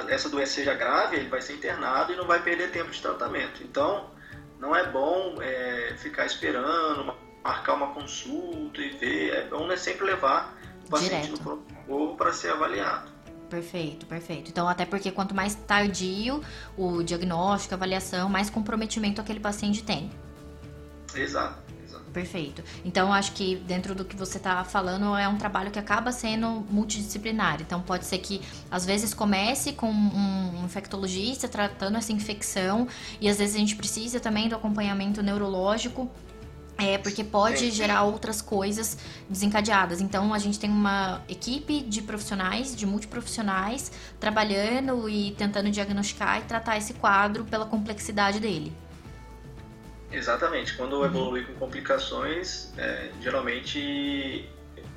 essa 0.07 0.29
doença 0.29 0.53
seja 0.53 0.73
grave, 0.73 1.17
ele 1.17 1.29
vai 1.29 1.41
ser 1.41 1.53
internado 1.53 2.13
e 2.13 2.15
não 2.15 2.25
vai 2.25 2.41
perder 2.41 2.71
tempo 2.71 2.89
de 2.89 3.01
tratamento. 3.01 3.63
Então, 3.63 4.09
não 4.59 4.75
é 4.75 4.85
bom 4.89 5.41
é, 5.41 5.95
ficar 5.97 6.25
esperando, 6.25 7.13
marcar 7.43 7.73
uma 7.73 7.93
consulta 7.93 8.81
e 8.81 8.89
ver. 8.89 9.33
É 9.33 9.47
bom 9.47 9.67
né, 9.67 9.75
sempre 9.75 10.05
levar 10.05 10.57
paciente 10.89 11.27
Direto. 11.27 11.43
no 11.43 11.57
pronto 11.85 12.15
para 12.15 12.33
ser 12.33 12.51
avaliado. 12.51 13.11
Perfeito, 13.49 14.05
perfeito. 14.05 14.49
Então, 14.49 14.67
até 14.67 14.85
porque 14.85 15.11
quanto 15.11 15.33
mais 15.33 15.55
tardio 15.55 16.41
o 16.77 17.01
diagnóstico, 17.01 17.73
a 17.73 17.77
avaliação, 17.77 18.29
mais 18.29 18.49
comprometimento 18.49 19.19
aquele 19.19 19.39
paciente 19.39 19.83
tem. 19.83 20.11
Exato, 21.15 21.57
Exato. 21.83 22.03
Perfeito. 22.11 22.63
Então, 22.85 23.11
acho 23.11 23.31
que 23.31 23.55
dentro 23.55 23.95
do 23.95 24.05
que 24.05 24.15
você 24.15 24.37
está 24.37 24.63
falando, 24.63 25.15
é 25.15 25.27
um 25.27 25.37
trabalho 25.37 25.71
que 25.71 25.79
acaba 25.79 26.11
sendo 26.11 26.63
multidisciplinar. 26.69 27.61
Então, 27.61 27.81
pode 27.81 28.05
ser 28.05 28.19
que, 28.19 28.41
às 28.69 28.85
vezes, 28.85 29.13
comece 29.13 29.73
com 29.73 29.89
um 29.89 30.63
infectologista 30.63 31.47
tratando 31.47 31.97
essa 31.97 32.11
infecção, 32.11 32.87
e 33.19 33.27
às 33.27 33.39
vezes 33.39 33.55
a 33.55 33.59
gente 33.59 33.75
precisa 33.75 34.19
também 34.19 34.47
do 34.47 34.55
acompanhamento 34.55 35.23
neurológico 35.23 36.09
é, 36.79 36.97
porque 36.97 37.23
pode 37.23 37.69
gerar 37.71 38.03
outras 38.03 38.41
coisas 38.41 38.97
desencadeadas. 39.29 40.01
Então, 40.01 40.33
a 40.33 40.39
gente 40.39 40.59
tem 40.59 40.69
uma 40.69 41.21
equipe 41.27 41.81
de 41.81 42.01
profissionais, 42.01 42.75
de 42.75 42.85
multiprofissionais, 42.85 43.91
trabalhando 44.19 45.09
e 45.09 45.31
tentando 45.31 45.69
diagnosticar 45.69 46.39
e 46.39 46.43
tratar 46.43 46.77
esse 46.77 46.93
quadro 46.93 47.43
pela 47.45 47.65
complexidade 47.65 48.39
dele. 48.39 48.73
Exatamente. 50.11 50.75
Quando 50.75 50.97
uhum. 50.97 51.05
evolui 51.05 51.43
com 51.43 51.53
complicações, 51.53 52.71
é, 52.77 53.11
geralmente 53.21 54.49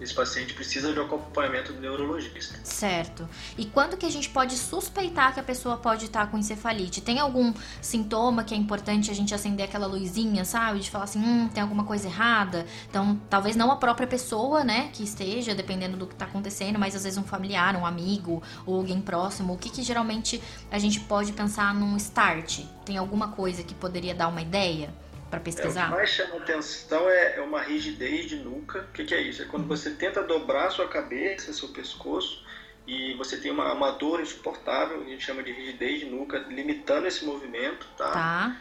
esse 0.02 0.14
paciente 0.14 0.54
precisa 0.54 0.92
de 0.92 0.98
um 0.98 1.04
acompanhamento 1.04 1.72
do 1.72 1.80
neurologista. 1.80 2.58
Certo. 2.64 3.28
E 3.56 3.64
quando 3.66 3.96
que 3.96 4.04
a 4.04 4.10
gente 4.10 4.28
pode 4.28 4.56
suspeitar 4.56 5.32
que 5.32 5.40
a 5.40 5.42
pessoa 5.42 5.76
pode 5.76 6.06
estar 6.06 6.30
com 6.30 6.36
encefalite? 6.36 7.00
Tem 7.00 7.18
algum 7.18 7.52
sintoma 7.80 8.42
que 8.42 8.54
é 8.54 8.56
importante 8.56 9.10
a 9.10 9.14
gente 9.14 9.34
acender 9.34 9.66
aquela 9.66 9.86
luzinha, 9.86 10.44
sabe? 10.44 10.80
De 10.80 10.90
falar 10.90 11.04
assim, 11.04 11.20
hum, 11.20 11.48
tem 11.48 11.62
alguma 11.62 11.84
coisa 11.84 12.08
errada. 12.08 12.66
Então, 12.88 13.20
talvez 13.30 13.54
não 13.54 13.70
a 13.70 13.76
própria 13.76 14.06
pessoa, 14.06 14.64
né, 14.64 14.90
que 14.92 15.02
esteja, 15.02 15.54
dependendo 15.54 15.96
do 15.96 16.06
que 16.06 16.14
está 16.14 16.24
acontecendo, 16.24 16.78
mas 16.78 16.96
às 16.96 17.04
vezes 17.04 17.18
um 17.18 17.24
familiar, 17.24 17.76
um 17.76 17.86
amigo 17.86 18.42
ou 18.66 18.76
alguém 18.76 19.00
próximo. 19.00 19.54
O 19.54 19.58
que 19.58 19.70
que 19.70 19.82
geralmente 19.82 20.42
a 20.70 20.78
gente 20.78 21.00
pode 21.00 21.32
pensar 21.32 21.74
num 21.74 21.96
start? 21.96 22.60
Tem 22.84 22.96
alguma 22.96 23.28
coisa 23.28 23.62
que 23.62 23.74
poderia 23.74 24.14
dar 24.14 24.28
uma 24.28 24.42
ideia? 24.42 24.92
Para 25.32 25.40
pesquisar? 25.40 25.80
É, 25.80 25.84
o 25.84 25.88
que 25.88 25.96
mais 25.96 26.10
chama 26.10 26.36
atenção 26.36 27.08
é, 27.08 27.36
é 27.36 27.40
uma 27.40 27.62
rigidez 27.62 28.26
de 28.26 28.36
nuca. 28.36 28.80
O 28.80 28.92
que, 28.92 29.02
que, 29.02 29.14
é 29.14 29.22
isso? 29.22 29.40
É 29.40 29.46
quando 29.46 29.66
você 29.66 29.92
tenta 29.92 30.22
dobrar 30.22 30.70
sua 30.70 30.86
cabeça, 30.86 31.54
seu 31.54 31.68
pescoço, 31.68 32.44
e 32.86 33.14
você 33.14 33.38
tem 33.38 33.50
uma, 33.50 33.72
uma 33.72 33.92
dor 33.92 34.20
insuportável, 34.20 35.00
a 35.00 35.04
gente 35.08 35.24
chama 35.24 35.42
de 35.42 35.50
rigidez 35.50 36.00
de 36.00 36.06
nuca, 36.06 36.38
limitando 36.50 37.06
esse 37.06 37.24
movimento, 37.24 37.86
tá? 37.96 38.10
tá. 38.10 38.56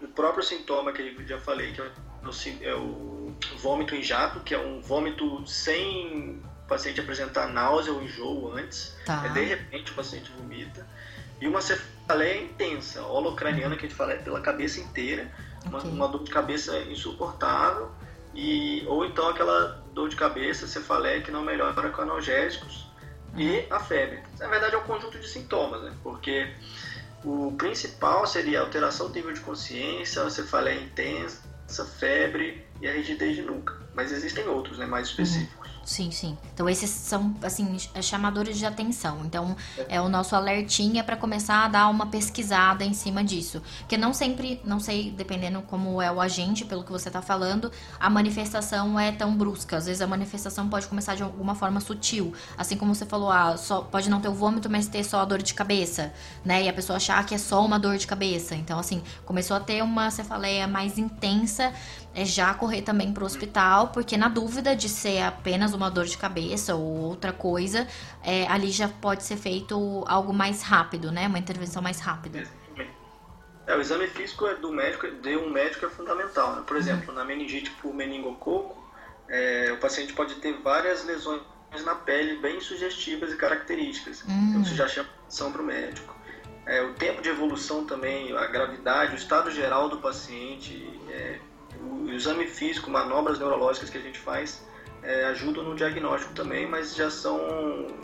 O 0.00 0.06
próprio 0.06 0.44
sintoma 0.44 0.92
que 0.92 1.02
eu 1.02 1.26
já 1.26 1.40
falei, 1.40 1.72
que 1.72 1.80
é 1.80 1.84
o, 1.84 1.90
é 2.62 2.74
o 2.74 3.34
vômito 3.56 3.96
em 3.96 4.02
jato, 4.02 4.40
que 4.40 4.54
é 4.54 4.58
um 4.58 4.80
vômito 4.80 5.44
sem 5.44 6.40
o 6.64 6.68
paciente 6.68 7.00
apresentar 7.00 7.48
náusea 7.48 7.92
ou 7.92 8.00
enjoo 8.00 8.52
antes. 8.52 8.96
Tá. 9.04 9.26
É 9.26 9.28
de 9.30 9.42
repente 9.42 9.90
o 9.90 9.94
paciente 9.96 10.30
vomita. 10.38 10.86
E 11.40 11.48
uma 11.48 11.60
cefaleia 11.60 12.42
intensa, 12.42 13.02
holocraniana, 13.02 13.74
que 13.74 13.86
a 13.86 13.88
gente 13.88 13.96
fala 13.96 14.12
é 14.12 14.18
pela 14.18 14.40
cabeça 14.40 14.78
inteira 14.78 15.28
uma, 15.66 15.78
okay. 15.78 15.90
uma 15.90 16.08
dor 16.08 16.24
de 16.24 16.30
cabeça 16.30 16.78
insuportável 16.80 17.90
e 18.34 18.84
ou 18.86 19.04
então 19.04 19.28
aquela 19.28 19.82
dor 19.92 20.08
de 20.08 20.16
cabeça, 20.16 20.66
cefaleia 20.66 21.20
que 21.20 21.30
não 21.30 21.42
melhora 21.42 21.90
com 21.90 22.02
analgésicos 22.02 22.86
uhum. 23.34 23.40
e 23.40 23.66
a 23.70 23.78
febre. 23.78 24.22
Na 24.38 24.48
verdade 24.48 24.74
é 24.74 24.78
um 24.78 24.82
conjunto 24.82 25.18
de 25.18 25.28
sintomas, 25.28 25.82
né? 25.82 25.92
Porque 26.02 26.50
o 27.24 27.52
principal 27.56 28.26
seria 28.26 28.60
a 28.60 28.62
alteração 28.62 29.08
do 29.08 29.14
nível 29.14 29.32
de 29.32 29.40
consciência, 29.40 30.28
cefaleia 30.30 30.80
intensa, 30.80 31.84
febre 31.98 32.66
e 32.80 32.88
a 32.88 32.92
rigidez 32.92 33.36
de 33.36 33.42
nuca. 33.42 33.74
Mas 33.94 34.10
existem 34.12 34.46
outros, 34.48 34.78
né, 34.78 34.86
mais 34.86 35.08
específicos. 35.08 35.54
Uhum. 35.56 35.61
Sim, 35.84 36.10
sim. 36.10 36.38
Então 36.54 36.68
esses 36.68 36.90
são 36.90 37.34
assim 37.42 37.76
chamadores 38.00 38.56
de 38.56 38.64
atenção. 38.64 39.20
Então 39.24 39.56
é 39.88 40.00
o 40.00 40.08
nosso 40.08 40.36
alertinha 40.36 41.02
para 41.02 41.16
começar 41.16 41.64
a 41.64 41.68
dar 41.68 41.88
uma 41.88 42.06
pesquisada 42.06 42.84
em 42.84 42.94
cima 42.94 43.24
disso, 43.24 43.60
porque 43.80 43.96
não 43.96 44.12
sempre, 44.12 44.60
não 44.64 44.78
sei, 44.78 45.10
dependendo 45.10 45.60
como 45.62 46.00
é 46.00 46.10
o 46.10 46.20
agente, 46.20 46.64
pelo 46.64 46.84
que 46.84 46.92
você 46.92 47.08
está 47.08 47.20
falando, 47.20 47.70
a 47.98 48.08
manifestação 48.08 48.98
é 48.98 49.10
tão 49.12 49.36
brusca. 49.36 49.76
Às 49.76 49.86
vezes 49.86 50.00
a 50.02 50.06
manifestação 50.06 50.68
pode 50.68 50.86
começar 50.86 51.14
de 51.14 51.22
alguma 51.22 51.54
forma 51.54 51.80
sutil, 51.80 52.32
assim 52.56 52.76
como 52.76 52.94
você 52.94 53.04
falou, 53.04 53.30
ah, 53.30 53.56
só 53.56 53.82
pode 53.82 54.08
não 54.08 54.20
ter 54.20 54.28
o 54.28 54.34
vômito, 54.34 54.70
mas 54.70 54.86
ter 54.86 55.04
só 55.04 55.20
a 55.20 55.24
dor 55.24 55.42
de 55.42 55.54
cabeça, 55.54 56.12
né? 56.44 56.62
E 56.62 56.68
a 56.68 56.72
pessoa 56.72 56.96
achar 56.96 57.24
que 57.26 57.34
é 57.34 57.38
só 57.38 57.64
uma 57.64 57.78
dor 57.78 57.96
de 57.98 58.06
cabeça. 58.06 58.54
Então 58.54 58.78
assim 58.78 59.02
começou 59.24 59.56
a 59.56 59.60
ter 59.60 59.82
uma 59.82 60.10
cefaleia 60.10 60.66
mais 60.66 60.98
intensa 60.98 61.72
é 62.14 62.24
já 62.24 62.52
correr 62.54 62.82
também 62.82 63.12
para 63.12 63.22
o 63.22 63.26
hospital, 63.26 63.88
porque 63.88 64.16
na 64.16 64.28
dúvida 64.28 64.76
de 64.76 64.88
ser 64.88 65.22
apenas 65.22 65.72
uma 65.72 65.90
dor 65.90 66.04
de 66.04 66.18
cabeça 66.18 66.74
ou 66.74 66.82
outra 66.82 67.32
coisa, 67.32 67.86
é, 68.22 68.46
ali 68.48 68.70
já 68.70 68.88
pode 68.88 69.22
ser 69.22 69.36
feito 69.36 70.04
algo 70.06 70.32
mais 70.32 70.62
rápido, 70.62 71.10
né? 71.10 71.26
Uma 71.26 71.38
intervenção 71.38 71.82
mais 71.82 72.00
rápida. 72.00 72.46
É, 73.66 73.76
o 73.76 73.80
exame 73.80 74.06
físico 74.08 74.46
é 74.46 74.54
do 74.54 74.72
médico, 74.72 75.06
de 75.06 75.36
um 75.36 75.50
médico 75.50 75.86
é 75.86 75.88
fundamental. 75.88 76.56
Né? 76.56 76.62
Por 76.66 76.76
exemplo, 76.76 77.10
uhum. 77.10 77.14
na 77.14 77.24
meningite 77.24 77.70
por 77.70 77.94
meningococo, 77.94 78.82
é, 79.28 79.72
o 79.72 79.78
paciente 79.78 80.12
pode 80.12 80.34
ter 80.36 80.52
várias 80.60 81.04
lesões 81.04 81.42
na 81.84 81.94
pele 81.94 82.36
bem 82.38 82.60
sugestivas 82.60 83.32
e 83.32 83.36
características. 83.36 84.22
Uhum. 84.24 84.48
Então 84.50 84.62
isso 84.62 84.74
já 84.74 84.88
chama 84.88 85.08
atenção 85.22 85.52
para 85.52 85.62
o 85.62 85.64
médico. 85.64 86.14
É, 86.66 86.82
o 86.82 86.92
tempo 86.94 87.22
de 87.22 87.28
evolução 87.28 87.84
também, 87.86 88.36
a 88.36 88.46
gravidade, 88.46 89.14
o 89.14 89.16
estado 89.16 89.50
geral 89.50 89.88
do 89.88 89.98
paciente, 89.98 91.00
é, 91.08 91.38
o 92.12 92.16
exame 92.16 92.46
físico, 92.46 92.90
manobras 92.90 93.38
neurológicas 93.38 93.90
que 93.90 93.98
a 93.98 94.00
gente 94.00 94.18
faz 94.18 94.62
é, 95.02 95.24
ajudam 95.26 95.64
no 95.64 95.74
diagnóstico 95.74 96.32
também, 96.32 96.66
mas 96.68 96.94
já 96.94 97.10
são, 97.10 97.38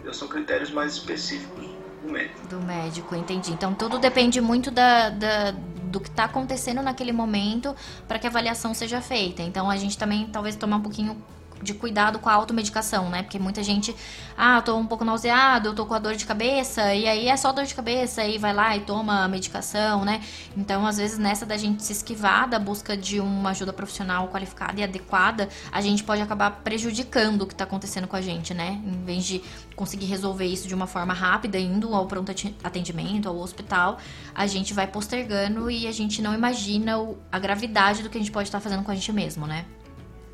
já 0.05 0.13
são 0.13 0.27
critérios 0.27 0.71
mais 0.71 0.95
específicos 0.95 1.65
do 2.03 2.13
médico. 2.13 2.49
Do 2.49 2.61
médico, 2.61 3.15
entendi. 3.15 3.53
Então 3.53 3.75
tudo 3.75 3.99
depende 3.99 4.41
muito 4.41 4.71
da, 4.71 5.11
da 5.11 5.51
do 5.89 6.01
que 6.01 6.09
está 6.09 6.25
acontecendo 6.25 6.83
naquele 6.83 7.13
momento 7.13 7.75
para 8.07 8.19
que 8.19 8.27
a 8.27 8.31
avaliação 8.31 8.75
seja 8.75 9.01
feita. 9.01 9.43
Então 9.43 9.71
a 9.71 9.77
gente 9.77 9.97
também 9.97 10.27
talvez 10.27 10.55
tomar 10.55 10.77
um 10.77 10.83
pouquinho 10.83 11.17
de 11.63 11.75
cuidado 11.75 12.19
com 12.19 12.29
a 12.29 12.35
automedicação, 12.35 13.09
né? 13.09 13.23
Porque 13.23 13.39
muita 13.39 13.63
gente, 13.63 13.95
ah, 14.37 14.57
eu 14.57 14.63
tô 14.63 14.77
um 14.77 14.87
pouco 14.87 15.05
nauseado, 15.05 15.69
eu 15.69 15.75
tô 15.75 15.87
com 15.87 15.95
a 15.95 15.99
dor 15.99 16.15
de 16.15 16.25
cabeça, 16.27 16.95
e 16.95 17.09
aí 17.09 17.29
é 17.29 17.37
só 17.37 17.53
dor 17.53 17.65
de 17.65 17.75
cabeça, 17.75 18.25
e 18.25 18.39
vai 18.39 18.53
lá 18.53 18.77
e 18.77 18.81
toma 18.81 19.25
a 19.25 19.29
medicação, 19.29 20.05
né? 20.05 20.21
Então, 20.57 20.87
às 20.87 20.97
vezes, 20.97 21.19
nessa 21.19 21.45
da 21.45 21.57
gente 21.57 21.83
se 21.83 21.93
esquivar 21.93 22.49
da 22.49 22.59
busca 22.59 22.97
de 22.97 23.21
uma 23.21 23.51
ajuda 23.51 23.73
profissional 23.73 24.29
qualificada 24.29 24.81
e 24.81 24.85
adequada, 24.85 25.49
a 25.71 25.81
gente 25.81 26.05
pode 26.05 26.23
acabar 26.23 26.51
prejudicando 26.63 27.43
o 27.43 27.47
que 27.47 27.55
tá 27.55 27.65
acontecendo 27.65 28.07
com 28.07 28.17
a 28.17 28.21
gente, 28.21 28.55
né? 28.55 28.81
Em 28.85 29.05
vez 29.05 29.25
de 29.25 29.43
conseguir 29.77 30.07
resolver 30.07 30.47
isso 30.47 30.67
de 30.67 30.75
uma 30.75 30.87
forma 30.87 31.15
rápida, 31.15 31.59
indo 31.59 31.95
ao 31.95 32.07
pronto 32.07 32.33
atendimento, 32.65 33.29
ao 33.29 33.39
hospital, 33.39 33.99
a 34.35 34.47
gente 34.47 34.75
vai 34.75 34.87
postergando 34.87 35.71
e 35.71 35.87
a 35.87 35.93
gente 35.93 36.21
não 36.21 36.35
imagina 36.35 36.97
a 37.31 37.39
gravidade 37.39 38.03
do 38.03 38.11
que 38.11 38.19
a 38.19 38.21
gente 38.21 38.33
pode 38.33 38.49
estar 38.49 38.59
tá 38.59 38.63
fazendo 38.63 38.83
com 38.83 38.91
a 38.91 38.95
gente 38.95 39.13
mesmo, 39.13 39.47
né? 39.47 39.65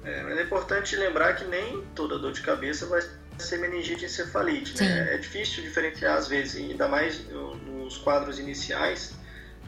É, 0.04 0.22
mas 0.22 0.38
é 0.38 0.42
importante 0.42 0.96
lembrar 0.96 1.34
que 1.34 1.44
nem 1.44 1.82
toda 1.94 2.18
dor 2.18 2.32
de 2.32 2.42
cabeça 2.42 2.86
vai 2.86 3.02
ser 3.38 3.58
meningite 3.58 4.04
encefalite. 4.04 4.80
Né? 4.80 5.14
É 5.14 5.18
difícil 5.18 5.62
diferenciar 5.62 6.16
às 6.16 6.28
vezes, 6.28 6.56
ainda 6.56 6.86
mais 6.88 7.24
nos 7.28 7.98
quadros 7.98 8.38
iniciais. 8.38 9.14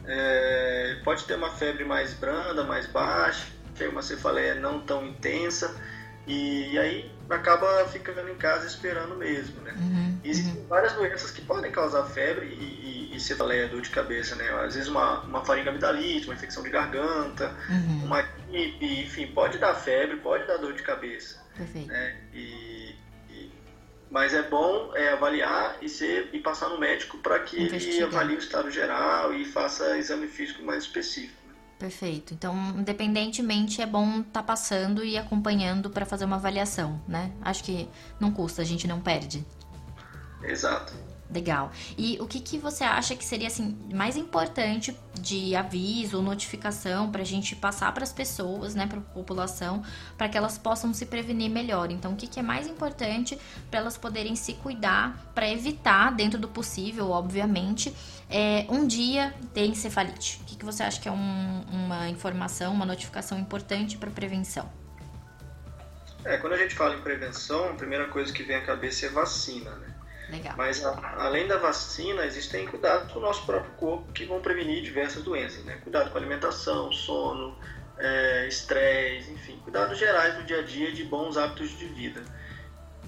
É, 0.05 0.97
pode 1.03 1.25
ter 1.25 1.35
uma 1.35 1.49
febre 1.49 1.83
mais 1.83 2.13
branda, 2.13 2.63
mais 2.63 2.85
baixa, 2.87 3.45
tem 3.75 3.87
uma 3.87 4.01
cefaleia 4.01 4.55
não 4.55 4.79
tão 4.79 5.05
intensa 5.05 5.75
e, 6.27 6.73
e 6.73 6.79
aí 6.79 7.11
acaba 7.29 7.85
ficando 7.87 8.29
em 8.29 8.35
casa 8.35 8.67
esperando 8.67 9.15
mesmo, 9.15 9.61
né? 9.61 9.73
Uhum, 9.77 10.19
Existem 10.23 10.61
uhum. 10.61 10.67
várias 10.67 10.93
doenças 10.93 11.31
que 11.31 11.41
podem 11.41 11.71
causar 11.71 12.03
febre 12.05 12.45
e, 12.45 13.11
e, 13.11 13.15
e 13.15 13.19
cefaleia, 13.19 13.67
dor 13.67 13.81
de 13.81 13.89
cabeça, 13.89 14.35
né? 14.35 14.49
Às 14.63 14.75
vezes 14.75 14.89
uma, 14.89 15.21
uma 15.21 15.43
faringamidalite, 15.45 16.27
uma 16.27 16.35
infecção 16.35 16.63
de 16.63 16.69
garganta, 16.69 17.55
uhum. 17.69 18.05
uma 18.05 18.21
gripe, 18.21 19.01
enfim, 19.01 19.27
pode 19.27 19.57
dar 19.57 19.73
febre, 19.75 20.17
pode 20.17 20.45
dar 20.45 20.57
dor 20.57 20.73
de 20.73 20.83
cabeça. 20.83 21.41
Perfeito. 21.55 21.87
Né? 21.87 22.17
E, 22.33 22.95
e, 23.29 23.51
mas 24.11 24.33
é 24.33 24.43
bom 24.43 24.91
é, 24.95 25.09
avaliar 25.09 25.77
e, 25.81 25.87
ser, 25.89 26.29
e 26.33 26.39
passar 26.39 26.69
no 26.69 26.77
médico 26.77 27.17
para 27.19 27.39
que 27.39 27.61
Investiga. 27.63 27.95
ele 27.95 28.03
avalie 28.03 28.35
o 28.35 28.39
estado 28.39 28.69
geral 28.69 29.33
e 29.33 29.45
faça 29.45 29.97
exame 29.97 30.27
físico 30.27 30.61
mais 30.63 30.83
específico. 30.83 31.36
Perfeito. 31.77 32.33
Então, 32.33 32.55
independentemente, 32.77 33.81
é 33.81 33.85
bom 33.85 34.21
estar 34.21 34.41
tá 34.41 34.43
passando 34.43 35.03
e 35.03 35.17
acompanhando 35.17 35.89
para 35.89 36.05
fazer 36.05 36.25
uma 36.25 36.37
avaliação, 36.37 36.99
né? 37.07 37.31
Acho 37.41 37.63
que 37.63 37.87
não 38.19 38.31
custa, 38.31 38.61
a 38.61 38.65
gente 38.65 38.87
não 38.87 38.99
perde. 38.99 39.45
Exato. 40.43 40.93
Legal. 41.29 41.71
E 41.97 42.17
o 42.21 42.27
que, 42.27 42.39
que 42.39 42.57
você 42.57 42.85
acha 42.85 43.13
que 43.13 43.25
seria 43.25 43.47
assim 43.47 43.77
mais 43.93 44.15
importante 44.15 44.97
de 45.19 45.55
aviso 45.55 46.17
ou 46.17 46.23
notificação 46.23 47.11
para 47.11 47.21
a 47.21 47.25
gente 47.25 47.53
passar 47.53 47.93
para 47.93 48.03
as 48.03 48.13
pessoas, 48.13 48.73
né, 48.73 48.87
para 48.87 48.99
a 48.99 49.01
população, 49.01 49.83
para 50.17 50.29
que 50.29 50.37
elas 50.37 50.57
possam 50.57 50.93
se 50.93 51.05
prevenir 51.05 51.49
melhor? 51.51 51.91
Então, 51.91 52.13
o 52.13 52.15
que, 52.15 52.27
que 52.27 52.39
é 52.39 52.43
mais 52.43 52.65
importante 52.65 53.37
para 53.69 53.81
elas 53.81 53.97
poderem 53.97 54.37
se 54.37 54.53
cuidar 54.53 55.31
para 55.35 55.49
evitar, 55.49 56.15
dentro 56.15 56.39
do 56.39 56.47
possível, 56.47 57.09
obviamente, 57.09 57.93
é, 58.29 58.65
um 58.69 58.87
dia 58.87 59.35
ter 59.53 59.65
encefalite? 59.65 60.39
O 60.43 60.45
que, 60.45 60.55
que 60.55 60.63
você 60.63 60.81
acha 60.81 60.99
que 61.01 61.09
é 61.09 61.11
um, 61.11 61.61
uma 61.69 62.07
informação, 62.07 62.73
uma 62.73 62.85
notificação 62.85 63.37
importante 63.37 63.97
para 63.97 64.09
prevenção? 64.09 64.71
É, 66.23 66.37
quando 66.37 66.53
a 66.53 66.57
gente 66.57 66.73
fala 66.73 66.95
em 66.95 67.01
prevenção, 67.01 67.69
a 67.69 67.73
primeira 67.73 68.07
coisa 68.07 68.31
que 68.31 68.43
vem 68.43 68.55
à 68.55 68.61
cabeça 68.61 69.05
é 69.05 69.09
vacina, 69.09 69.71
né? 69.71 69.86
Legal. 70.29 70.53
Mas 70.57 70.83
a, 70.83 71.15
além 71.19 71.47
da 71.47 71.57
vacina, 71.57 72.25
existem 72.25 72.67
cuidados 72.67 73.11
com 73.11 73.19
o 73.19 73.21
nosso 73.21 73.45
próprio 73.45 73.71
corpo 73.73 74.11
que 74.11 74.25
vão 74.25 74.41
prevenir 74.41 74.83
diversas 74.83 75.23
doenças, 75.23 75.63
né? 75.63 75.79
Cuidado 75.83 76.11
com 76.11 76.17
alimentação, 76.17 76.91
sono, 76.91 77.57
é, 77.97 78.47
estresse, 78.47 79.31
enfim, 79.31 79.57
cuidados 79.63 79.97
gerais 79.97 80.35
do 80.35 80.43
dia 80.43 80.59
a 80.59 80.63
dia 80.63 80.91
de 80.91 81.03
bons 81.03 81.37
hábitos 81.37 81.77
de 81.77 81.85
vida. 81.85 82.23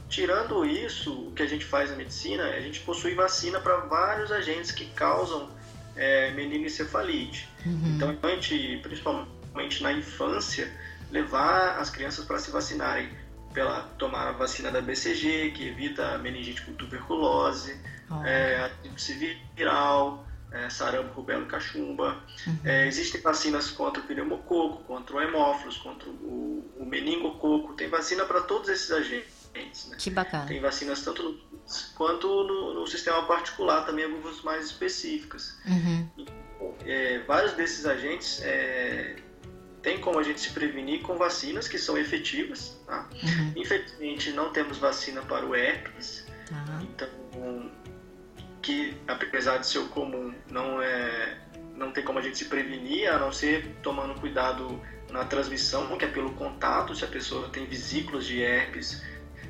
Tirando 0.08 0.65
isso, 0.65 1.27
o 1.27 1.32
que 1.34 1.43
a 1.43 1.47
gente 1.47 1.65
faz 1.65 1.91
na 1.91 1.95
medicina, 1.95 2.43
a 2.43 2.60
gente 2.62 2.79
possui 2.79 3.13
vacina 3.13 3.60
para 3.60 3.77
vários 3.82 4.32
agentes 4.32 4.71
que 4.71 4.86
causam 4.86 5.49
é, 5.95 6.32
meningoencefalite. 6.32 7.47
Uhum. 7.65 7.95
Então, 7.95 8.17
a 8.23 8.27
gente, 8.29 8.79
principalmente 8.82 9.84
na 9.84 9.93
infância, 9.93 10.71
levar 11.12 11.77
as 11.77 11.89
crianças 11.89 12.25
para 12.25 12.39
se 12.39 12.49
vacinarem 12.49 13.10
pela 13.53 13.81
tomar 13.97 14.27
a 14.27 14.31
vacina 14.31 14.71
da 14.71 14.81
BCG, 14.81 15.51
que 15.51 15.67
evita 15.67 16.15
a 16.15 16.17
meningite 16.17 16.62
com 16.63 16.73
tuberculose, 16.73 17.79
oh. 18.09 18.23
é, 18.25 18.71
viral, 19.55 20.25
é, 20.51 20.69
sarampo, 20.69 21.13
rubéola 21.13 21.43
e 21.43 21.47
cachumba. 21.47 22.17
Uhum. 22.45 22.59
É, 22.63 22.88
existem 22.88 23.21
vacinas 23.21 23.69
contra 23.71 24.01
o 24.01 24.05
pneumococo, 24.05 24.83
contra 24.83 25.15
o 25.15 25.21
hemófilos, 25.21 25.77
contra 25.77 26.09
o, 26.09 26.73
o 26.77 26.85
meningococo. 26.85 27.73
Tem 27.73 27.89
vacina 27.89 28.25
para 28.25 28.41
todos 28.41 28.69
esses 28.69 28.91
agentes. 28.91 29.89
Né? 29.89 29.97
Que 29.97 30.09
bacana. 30.09 30.45
Tem 30.45 30.59
vacinas 30.59 31.01
tanto 31.01 31.23
no, 31.23 31.39
quanto 31.95 32.27
no, 32.27 32.73
no, 32.75 32.88
sistema 32.88 33.23
particular, 33.23 33.85
também 33.85 34.05
algumas 34.05 34.41
mais 34.41 34.65
específicas. 34.67 35.57
Uhum. 35.65 36.07
É, 36.85 37.19
vários 37.19 37.53
desses 37.53 37.85
agentes 37.85 38.41
é, 38.43 39.15
tem 39.82 40.00
como 40.00 40.20
a 40.20 40.24
gente 40.24 40.42
se 40.42 40.52
prevenir 40.52 41.02
com 41.02 41.18
vacinas 41.18 41.68
que 41.68 41.78
são 41.78 41.98
efetivas. 41.98 42.80
Tá? 42.86 43.08
Uhum. 43.24 43.54
Infelizmente, 43.56 44.32
não 44.32 44.52
temos 44.52 44.78
vacina 44.78 45.22
para 45.22 45.46
o 45.46 45.56
herpes. 45.56 46.26
Uhum. 46.52 46.82
Então, 46.82 47.72
que 48.62 48.98
apesar 49.08 49.58
de 49.58 49.68
ser 49.68 49.88
comum, 49.89 50.34
não 50.50 50.82
é 50.82 51.38
não 51.76 51.92
tem 51.92 52.04
como 52.04 52.20
a 52.20 52.22
gente 52.22 52.38
se 52.38 52.46
prevenir, 52.46 53.10
a 53.10 53.18
não 53.18 53.32
ser 53.32 53.65
tomando 53.82 54.13
cuidado 54.20 54.82
na 55.10 55.24
transmissão, 55.24 55.98
que 55.98 56.04
é 56.04 56.10
pelo 56.10 56.34
contato, 56.34 56.94
se 56.94 57.06
a 57.06 57.08
pessoa 57.08 57.48
tem 57.48 57.65
vesículas 57.65 58.26
de 58.26 58.42
herpes, 58.42 59.02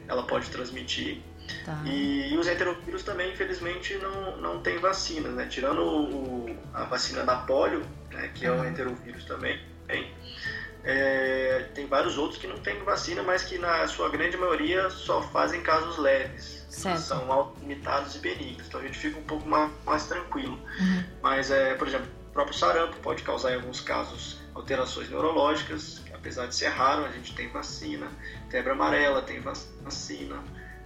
ela 0.08 0.24
pode 0.24 0.48
transmitir. 0.50 1.22
Tá. 1.66 1.82
E, 1.86 2.32
e, 2.32 2.38
os 2.38 2.48
enterovírus 2.48 3.02
também, 3.02 3.32
infelizmente, 3.32 3.96
não, 3.96 4.38
não 4.38 4.62
tem 4.62 4.78
vacina, 4.78 5.30
né? 5.30 5.48
Tirando 5.48 5.82
o, 5.82 6.56
a 6.72 6.84
vacina 6.84 7.24
da 7.24 7.38
polio, 7.38 7.82
né, 8.12 8.30
que 8.36 8.48
uhum. 8.48 8.56
é 8.56 8.62
o 8.62 8.70
enterovírus 8.70 9.26
também, 9.26 9.60
tem. 9.88 10.14
É, 10.84 11.70
tem 11.76 11.86
vários 11.88 12.18
outros 12.18 12.40
que 12.40 12.48
não 12.48 12.58
têm 12.60 12.82
vacina, 12.84 13.22
mas 13.22 13.44
que 13.44 13.58
na 13.58 13.86
sua 13.88 14.10
grande 14.10 14.38
maioria 14.38 14.90
só 14.90 15.22
fazem 15.22 15.62
casos 15.62 15.98
leves. 15.98 16.66
Certo. 16.70 17.00
São 17.00 17.54
limitados 17.60 18.16
e 18.16 18.20
benignos. 18.20 18.68
Então 18.68 18.80
a 18.80 18.84
gente 18.84 18.98
fica 18.98 19.20
um 19.20 19.24
pouco 19.24 19.48
mais, 19.48 19.72
mais 19.86 20.08
tranquilo. 20.08 20.60
Uhum. 20.80 21.04
Mas, 21.22 21.52
é, 21.52 21.74
por 21.76 21.88
exemplo, 21.88 22.08
o 22.30 22.32
próprio 22.32 22.58
sarampo 22.58 22.98
pode 22.98 23.24
causar 23.24 23.52
em 23.52 23.56
alguns 23.56 23.82
casos 23.82 24.40
alterações 24.54 25.10
neurológicas, 25.10 26.02
apesar 26.14 26.48
de 26.48 26.56
ser 26.56 26.68
raro, 26.68 27.06
a 27.06 27.12
gente 27.12 27.34
tem 27.34 27.50
vacina. 27.50 28.08
Febre 28.50 28.72
amarela 28.72 29.22
tem 29.22 29.40
vacina. 29.40 30.44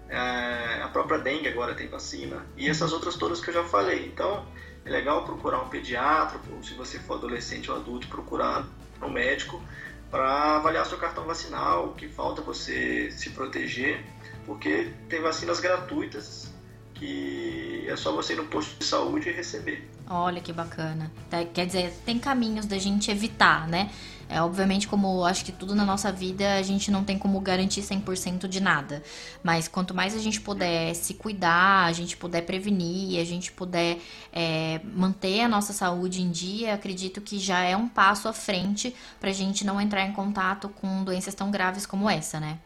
É, 0.10 0.82
a 0.82 0.90
própria 0.92 1.20
dengue 1.20 1.48
agora 1.48 1.74
tem 1.74 1.88
vacina. 1.88 2.46
E 2.56 2.70
essas 2.70 2.94
outras 2.94 3.16
todas 3.16 3.42
que 3.42 3.50
eu 3.50 3.54
já 3.54 3.64
falei. 3.64 4.06
Então, 4.06 4.46
é 4.86 4.90
legal 4.90 5.24
procurar 5.26 5.62
um 5.62 5.70
pediatra, 5.70 6.40
se 6.62 6.74
você 6.74 7.00
for 7.00 7.16
adolescente 7.16 7.72
ou 7.72 7.78
adulto, 7.78 8.08
procurar 8.08 8.66
um 9.06 9.12
médico 9.12 9.62
para 10.10 10.58
avaliar 10.58 10.86
seu 10.86 10.98
cartão 10.98 11.26
vacinal, 11.26 11.88
o 11.88 11.94
que 11.94 12.08
falta 12.08 12.42
você 12.42 13.10
se 13.12 13.32
proteger, 13.32 14.04
porque 14.46 14.92
tem 15.10 15.22
vacinas 15.22 15.60
gratuitas 15.60 16.54
que 16.94 17.86
é 17.88 17.96
só 17.96 18.12
você 18.12 18.34
ir 18.34 18.38
no 18.38 18.46
posto 18.46 18.78
de 18.80 18.86
saúde 18.86 19.30
e 19.30 19.32
receber. 19.32 19.89
Olha 20.10 20.42
que 20.42 20.54
bacana. 20.54 21.12
Tá, 21.30 21.44
quer 21.44 21.66
dizer, 21.66 21.92
tem 22.06 22.20
caminhos 22.20 22.66
da 22.66 22.78
gente 22.78 23.10
evitar, 23.10 23.68
né? 23.68 23.89
É, 24.34 24.41
obviamente, 24.41 24.88
como 24.88 25.24
acho 25.24 25.46
que 25.46 25.52
tudo 25.52 25.76
na 25.76 25.86
nossa 25.86 26.12
vida, 26.12 26.56
a 26.56 26.62
gente 26.63 26.89
não 26.89 27.04
tem 27.04 27.19
como 27.19 27.39
garantir 27.39 27.84
100% 27.84 28.48
de 28.48 28.60
nada. 28.60 29.04
Mas 29.43 29.67
quanto 29.67 29.93
mais 29.93 30.15
a 30.15 30.17
gente 30.17 30.41
puder 30.41 30.96
se 30.96 31.13
cuidar, 31.13 31.86
a 31.86 31.91
gente 31.91 32.17
puder 32.17 32.41
prevenir, 32.41 33.22
a 33.22 33.24
gente 33.24 33.52
puder 33.52 34.00
é, 34.32 34.82
manter 34.84 35.41
a 35.41 35.48
nossa 35.48 35.72
saúde 35.72 36.24
em 36.24 36.32
dia, 36.32 36.74
acredito 36.74 37.22
que 37.22 37.38
já 37.38 37.60
é 37.60 37.78
um 37.78 37.88
passo 37.88 38.28
à 38.28 38.34
frente 38.34 38.96
para 39.19 39.30
a 39.30 39.34
gente 39.34 39.63
não 39.63 39.80
entrar 39.80 40.02
em 40.04 40.13
contato 40.13 40.67
com 40.67 41.04
doenças 41.04 41.36
tão 41.36 41.52
graves 41.52 41.86
como 41.86 42.10
essa, 42.10 42.39
né? 42.39 42.58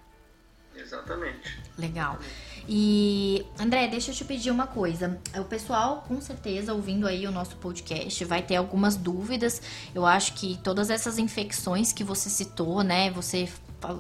Exatamente. 0.73 1.60
Legal. 1.77 2.17
E, 2.67 3.45
André, 3.58 3.88
deixa 3.88 4.12
eu 4.12 4.15
te 4.15 4.25
pedir 4.25 4.51
uma 4.51 4.67
coisa. 4.67 5.19
O 5.39 5.45
pessoal, 5.45 6.03
com 6.08 6.19
certeza, 6.19 6.73
ouvindo 6.73 7.08
aí 7.08 7.25
o 7.25 7.32
nosso 7.32 7.56
podcast, 7.58 8.25
vai 8.25 8.41
ter 8.41 8.58
algumas 8.58 8.95
dúvidas. 8.95 9.62
Eu 9.95 10.06
acho 10.06 10.34
que 10.34 10.60
todas 10.63 10.89
essas 10.89 11.17
infecções 11.17 11.93
que 11.93 12.03
você 12.03 12.30
citou, 12.30 12.84
né? 12.84 13.10
Você 13.12 13.47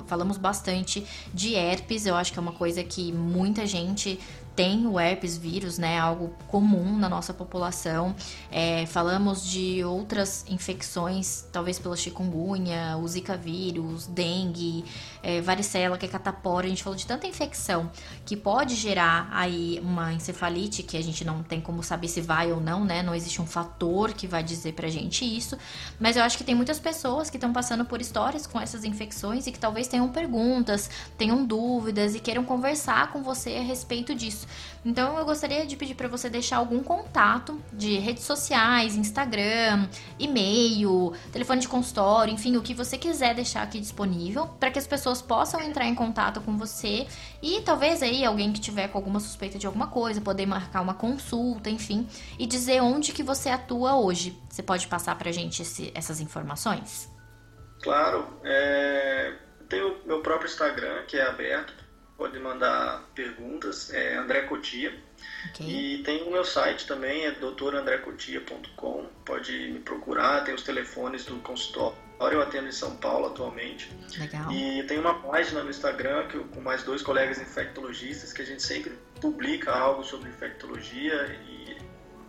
falamos 0.07 0.37
bastante 0.37 1.05
de 1.33 1.53
herpes, 1.53 2.05
eu 2.05 2.15
acho 2.15 2.33
que 2.33 2.39
é 2.39 2.41
uma 2.41 2.51
coisa 2.51 2.83
que 2.83 3.11
muita 3.11 3.65
gente 3.65 4.19
tem 4.57 4.87
o 4.87 4.99
herpes 4.99 5.37
vírus, 5.37 5.77
né? 5.77 5.99
Algo 5.99 6.33
comum 6.47 6.97
na 6.97 7.07
nossa 7.07 7.31
população. 7.31 8.15
É, 8.51 8.87
falamos 8.87 9.47
de 9.47 9.83
outras 9.83 10.43
infecções, 10.49 11.45
talvez 11.51 11.77
pela 11.77 11.95
chikungunya, 11.95 12.97
o 12.97 13.07
zika 13.07 13.37
vírus, 13.37 14.07
dengue, 14.07 14.83
é, 15.21 15.41
varicela, 15.41 15.95
que 15.95 16.07
é 16.07 16.09
catapora. 16.09 16.65
A 16.65 16.69
gente 16.69 16.81
falou 16.81 16.97
de 16.97 17.05
tanta 17.05 17.27
infecção 17.27 17.91
que 18.25 18.35
pode 18.35 18.73
gerar 18.73 19.29
aí 19.31 19.79
uma 19.83 20.11
encefalite, 20.11 20.81
que 20.81 20.97
a 20.97 21.03
gente 21.03 21.23
não 21.23 21.43
tem 21.43 21.61
como 21.61 21.83
saber 21.83 22.07
se 22.07 22.19
vai 22.19 22.51
ou 22.51 22.59
não, 22.59 22.83
né? 22.83 23.03
Não 23.03 23.13
existe 23.13 23.39
um 23.39 23.45
fator 23.45 24.11
que 24.11 24.25
vai 24.25 24.41
dizer 24.41 24.73
pra 24.73 24.87
gente 24.87 25.23
isso. 25.23 25.55
Mas 25.99 26.17
eu 26.17 26.23
acho 26.23 26.35
que 26.35 26.43
tem 26.43 26.55
muitas 26.55 26.79
pessoas 26.79 27.29
que 27.29 27.37
estão 27.37 27.53
passando 27.53 27.85
por 27.85 28.01
histórias 28.01 28.47
com 28.47 28.59
essas 28.59 28.83
infecções 28.83 29.45
e 29.45 29.51
que 29.51 29.59
talvez 29.59 29.87
tenham 29.87 30.09
perguntas, 30.09 30.89
tenham 31.15 31.45
dúvidas 31.45 32.15
e 32.15 32.19
queiram 32.19 32.43
conversar 32.43 33.11
com 33.11 33.21
você 33.21 33.57
a 33.57 33.61
respeito 33.61 34.15
disso. 34.15 34.46
Então 34.85 35.17
eu 35.17 35.25
gostaria 35.25 35.65
de 35.65 35.75
pedir 35.75 35.95
para 35.95 36.07
você 36.07 36.29
deixar 36.29 36.57
algum 36.57 36.81
contato 36.81 37.61
de 37.73 37.97
redes 37.99 38.23
sociais, 38.23 38.95
Instagram, 38.95 39.87
e-mail, 40.17 41.13
telefone 41.31 41.59
de 41.59 41.67
consultório, 41.67 42.33
enfim, 42.33 42.55
o 42.55 42.61
que 42.61 42.73
você 42.73 42.97
quiser 42.97 43.35
deixar 43.35 43.63
aqui 43.63 43.79
disponível 43.79 44.47
para 44.47 44.71
que 44.71 44.79
as 44.79 44.87
pessoas 44.87 45.21
possam 45.21 45.59
entrar 45.61 45.85
em 45.85 45.95
contato 45.95 46.39
com 46.41 46.57
você 46.57 47.07
e 47.41 47.61
talvez 47.61 48.01
aí 48.01 48.23
alguém 48.23 48.53
que 48.53 48.61
tiver 48.61 48.87
com 48.87 48.97
alguma 48.97 49.19
suspeita 49.19 49.59
de 49.59 49.67
alguma 49.67 49.87
coisa, 49.87 50.21
poder 50.21 50.45
marcar 50.45 50.81
uma 50.81 50.93
consulta, 50.93 51.69
enfim, 51.69 52.07
e 52.39 52.45
dizer 52.45 52.81
onde 52.81 53.11
que 53.11 53.23
você 53.23 53.49
atua 53.49 53.95
hoje. 53.95 54.37
Você 54.49 54.63
pode 54.63 54.87
passar 54.87 55.17
para 55.17 55.31
gente 55.31 55.61
esse, 55.61 55.91
essas 55.93 56.19
informações? 56.19 57.11
Claro, 57.83 58.25
é... 58.43 59.35
tenho 59.69 59.97
meu 60.05 60.21
próprio 60.21 60.47
Instagram 60.47 61.03
que 61.07 61.17
é 61.17 61.27
aberto 61.27 61.86
pode 62.17 62.39
mandar 62.39 63.03
perguntas, 63.13 63.93
é 63.93 64.15
André 64.15 64.41
Cotia. 64.41 64.93
Okay. 65.51 65.97
E 65.99 66.03
tem 66.03 66.23
o 66.23 66.31
meu 66.31 66.43
site 66.43 66.87
também, 66.87 67.25
é 67.25 67.31
doutorandrecotia.com. 67.31 69.05
Pode 69.23 69.51
me 69.69 69.79
procurar, 69.79 70.43
tem 70.43 70.53
os 70.53 70.63
telefones 70.63 71.25
do 71.25 71.35
consultório, 71.37 71.95
eu 72.19 72.41
atendo 72.41 72.67
em 72.67 72.71
São 72.71 72.95
Paulo 72.97 73.27
atualmente. 73.27 73.91
Legal. 74.17 74.51
E 74.51 74.83
tem 74.83 74.99
uma 74.99 75.21
página 75.21 75.63
no 75.63 75.69
Instagram 75.69 76.27
que 76.27 76.35
eu, 76.35 76.43
com 76.45 76.59
mais 76.59 76.83
dois 76.83 77.03
colegas 77.03 77.39
infectologistas 77.39 78.33
que 78.33 78.41
a 78.41 78.45
gente 78.45 78.63
sempre 78.63 78.97
publica 79.21 79.71
algo 79.71 80.03
sobre 80.03 80.29
infectologia 80.29 81.39
e 81.47 81.77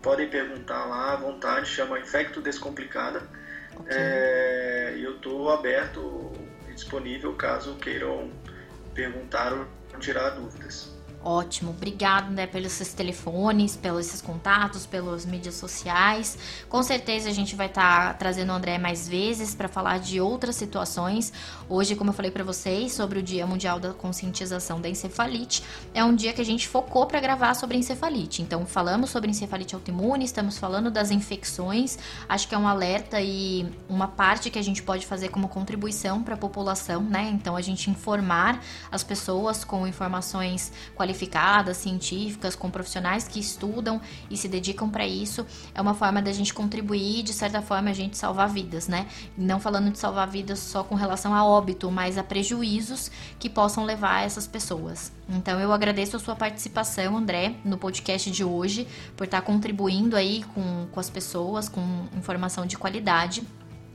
podem 0.03 0.29
perguntar 0.29 0.85
lá 0.85 1.15
à 1.15 1.17
vontade, 1.17 1.69
chama 1.69 1.99
Infecto 1.99 2.41
Descomplicada. 2.43 3.27
Okay. 3.75 3.97
É, 3.97 4.95
e 4.99 5.05
eu 5.05 5.17
estou 5.17 5.51
aberto 5.51 6.33
e 6.69 6.75
disponível 6.75 7.35
caso 7.35 7.77
queiram 7.77 8.31
perguntar 8.95 9.53
tirar 9.99 10.37
dúvidas. 10.37 10.98
Ótimo, 11.23 11.71
obrigado 11.71 12.31
né, 12.31 12.47
pelos 12.47 12.73
seus 12.73 12.93
telefones, 12.93 13.75
pelos 13.77 14.07
seus 14.07 14.23
contatos, 14.23 14.87
pelas 14.87 15.27
mídias 15.27 15.57
sociais. 15.57 16.39
Com 16.69 16.81
certeza 16.81 17.29
a 17.29 17.33
gente 17.33 17.57
vai 17.57 17.67
estar 17.67 18.09
tá 18.09 18.15
trazendo 18.15 18.53
o 18.53 18.55
André 18.55 18.79
mais 18.79 19.09
vezes 19.09 19.53
para 19.53 19.67
falar 19.67 19.99
de 19.99 20.21
outras 20.21 20.55
situações. 20.55 21.33
Hoje, 21.69 21.97
como 21.97 22.11
eu 22.11 22.15
falei 22.15 22.31
para 22.31 22.45
vocês, 22.45 22.93
sobre 22.93 23.19
o 23.19 23.23
Dia 23.23 23.47
Mundial 23.49 23.81
da 23.81 23.93
Conscientização 23.93 24.81
da 24.81 24.89
Encefalite, 24.89 25.65
é 25.93 26.05
um 26.05 26.15
dia 26.15 26.33
que 26.33 26.41
a 26.41 26.45
gente 26.45 26.69
focou 26.69 27.05
para 27.05 27.19
gravar 27.19 27.55
sobre 27.55 27.77
encefalite. 27.77 28.41
Então, 28.41 28.65
falamos 28.65 29.11
sobre 29.11 29.29
encefalite 29.29 29.75
autoimune, 29.75 30.25
estamos 30.25 30.57
falando 30.57 30.89
das 30.89 31.11
infecções. 31.11 31.99
Acho 32.29 32.47
que 32.47 32.55
é 32.55 32.59
um 32.59 32.69
alerta 32.69 33.21
e 33.21 33.67
uma 33.89 34.07
parte 34.07 34.51
que 34.51 34.59
a 34.59 34.63
gente 34.63 34.85
pode 34.85 35.05
fazer 35.05 35.31
como 35.31 35.49
contribuição 35.49 36.23
para 36.23 36.35
a 36.35 36.39
população, 36.39 37.03
né? 37.03 37.29
Então, 37.35 37.57
a 37.57 37.61
gente 37.61 37.91
informar 37.91 38.63
as 38.91 39.03
pessoas 39.03 39.65
com 39.65 39.85
informações 39.87 40.73
qualificadas 40.95 41.08
qualificadas, 41.09 41.79
científicas, 41.79 42.55
com 42.55 42.71
profissionais 42.71 43.27
que 43.27 43.41
estudam 43.41 44.01
e 44.31 44.37
se 44.37 44.47
dedicam 44.47 44.91
para 44.91 45.07
isso, 45.07 45.47
é 45.75 45.81
uma 45.81 45.95
forma 45.95 46.21
da 46.21 46.33
gente 46.33 46.53
contribuir, 46.53 47.23
de 47.23 47.33
certa 47.33 47.63
forma, 47.63 47.89
a 47.89 47.95
gente 47.95 48.17
salvar 48.17 48.49
vidas, 48.49 48.89
né? 48.89 49.07
Não 49.37 49.59
falando 49.59 49.91
de 49.91 49.99
salvar 49.99 50.29
vidas 50.29 50.59
só 50.59 50.85
com 50.85 50.95
relação 50.95 51.35
a 51.35 51.45
óbito, 51.45 51.91
mas 51.91 52.19
a 52.19 52.23
prejuízos 52.23 53.11
que 53.39 53.49
possam 53.49 53.85
levar 53.85 54.25
essas 54.25 54.47
pessoas. 54.47 55.11
Então 55.31 55.59
eu 55.59 55.73
agradeço 55.73 56.17
a 56.17 56.21
sua 56.21 56.37
participação, 56.37 57.17
André, 57.17 57.55
no 57.65 57.79
podcast 57.79 58.31
de 58.31 58.45
hoje, 58.45 58.87
por 59.17 59.25
estar 59.25 59.41
contribuindo 59.41 60.15
aí 60.15 60.45
com, 60.55 60.87
com 60.93 61.01
as 61.01 61.09
pessoas, 61.09 61.69
com 61.69 62.07
informação 62.15 62.67
de 62.67 62.77
qualidade. 62.77 63.43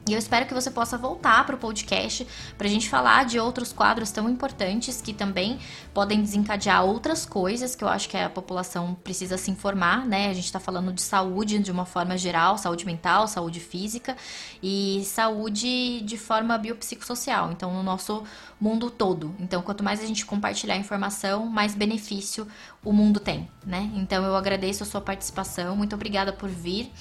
E 0.05 0.11
eu 0.11 0.19
espero 0.19 0.45
que 0.45 0.53
você 0.53 0.69
possa 0.69 0.97
voltar 0.97 1.45
para 1.45 1.55
o 1.55 1.57
podcast 1.57 2.27
para 2.57 2.67
a 2.67 2.69
gente 2.69 2.89
falar 2.89 3.23
de 3.23 3.39
outros 3.39 3.71
quadros 3.71 4.11
tão 4.11 4.29
importantes 4.29 5.01
que 5.01 5.13
também 5.13 5.57
podem 5.93 6.21
desencadear 6.21 6.83
outras 6.83 7.25
coisas 7.25 7.73
que 7.73 7.85
eu 7.85 7.87
acho 7.87 8.09
que 8.09 8.17
a 8.17 8.29
população 8.29 8.95
precisa 8.95 9.37
se 9.37 9.49
informar, 9.49 10.05
né? 10.05 10.29
A 10.29 10.33
gente 10.33 10.43
está 10.43 10.59
falando 10.59 10.91
de 10.91 11.01
saúde 11.01 11.57
de 11.59 11.71
uma 11.71 11.85
forma 11.85 12.17
geral, 12.17 12.57
saúde 12.57 12.85
mental, 12.85 13.29
saúde 13.29 13.61
física 13.61 14.17
e 14.61 15.03
saúde 15.05 16.01
de 16.01 16.17
forma 16.17 16.57
biopsicossocial, 16.57 17.53
então 17.53 17.73
no 17.73 17.81
nosso 17.81 18.25
mundo 18.59 18.91
todo. 18.91 19.33
Então, 19.39 19.61
quanto 19.61 19.85
mais 19.85 20.01
a 20.01 20.05
gente 20.05 20.25
compartilhar 20.25 20.75
informação, 20.75 21.45
mais 21.45 21.75
benefício 21.75 22.45
o 22.83 22.91
mundo 22.91 23.21
tem, 23.21 23.49
né? 23.65 23.89
Então, 23.95 24.25
eu 24.25 24.35
agradeço 24.35 24.83
a 24.83 24.85
sua 24.85 24.99
participação, 24.99 25.77
muito 25.77 25.95
obrigada 25.95 26.33
por 26.33 26.49
vir. 26.49 26.91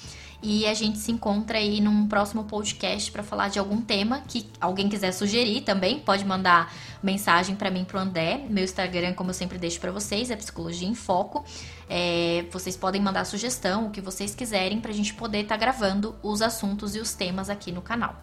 E 0.45 0.67
a 0.67 0.73
gente 0.73 0.97
se 0.97 1.09
encontra 1.09 1.57
aí 1.57 1.79
num 1.79 2.05
próximo 2.05 2.43
podcast 2.43 3.09
para 3.09 3.23
falar 3.23 3.47
de 3.47 3.57
algum 3.57 3.81
tema 3.81 4.21
que 4.27 4.45
alguém 4.59 4.89
quiser 4.89 5.13
sugerir 5.13 5.61
também. 5.61 6.01
Pode 6.01 6.25
mandar 6.25 6.69
mensagem 7.01 7.55
para 7.55 7.71
mim 7.71 7.85
pro 7.85 7.97
André. 7.97 8.45
Meu 8.49 8.61
Instagram, 8.61 9.13
como 9.13 9.29
eu 9.29 9.33
sempre 9.33 9.57
deixo 9.57 9.79
para 9.79 9.89
vocês, 9.89 10.29
é 10.29 10.35
Psicologia 10.35 10.85
em 10.85 10.95
Foco. 10.95 11.45
É, 11.89 12.43
vocês 12.51 12.75
podem 12.75 13.01
mandar 13.01 13.23
sugestão, 13.23 13.87
o 13.87 13.89
que 13.89 14.01
vocês 14.01 14.35
quiserem, 14.35 14.81
para 14.81 14.91
a 14.91 14.93
gente 14.93 15.13
poder 15.13 15.43
estar 15.43 15.55
tá 15.55 15.61
gravando 15.61 16.13
os 16.21 16.41
assuntos 16.41 16.93
e 16.93 16.99
os 16.99 17.13
temas 17.13 17.49
aqui 17.49 17.71
no 17.71 17.81
canal. 17.81 18.13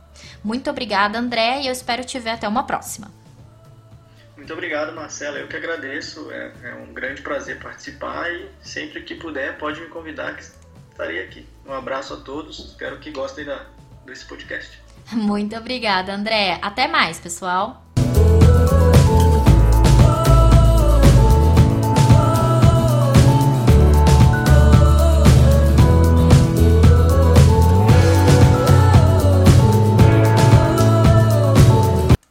Muito 0.45 0.69
obrigada, 0.69 1.19
André, 1.19 1.63
e 1.63 1.69
eu 1.69 1.73
espero 1.73 2.05
te 2.05 2.19
ver 2.19 2.31
até 2.31 2.47
uma 2.47 2.65
próxima. 2.65 3.11
Muito 4.37 4.53
obrigado, 4.53 4.95
Marcela. 4.95 5.39
Eu 5.39 5.49
que 5.49 5.57
agradeço. 5.57 6.31
É, 6.31 6.53
é 6.65 6.75
um 6.75 6.93
grande 6.93 7.23
prazer 7.23 7.59
participar 7.61 8.31
e 8.31 8.51
sempre 8.63 9.03
que 9.03 9.15
puder 9.15 9.57
pode 9.57 9.81
me 9.81 9.87
convidar 9.89 10.37
que 10.37 10.60
estarei 11.01 11.23
aqui. 11.23 11.47
Um 11.67 11.73
abraço 11.73 12.13
a 12.15 12.17
todos, 12.19 12.59
espero 12.59 12.99
que 12.99 13.11
gostem 13.11 13.45
da, 13.45 13.65
desse 14.05 14.27
podcast. 14.27 14.79
Muito 15.13 15.57
obrigada, 15.57 16.15
André. 16.15 16.59
Até 16.61 16.87
mais, 16.87 17.19
pessoal. 17.19 17.83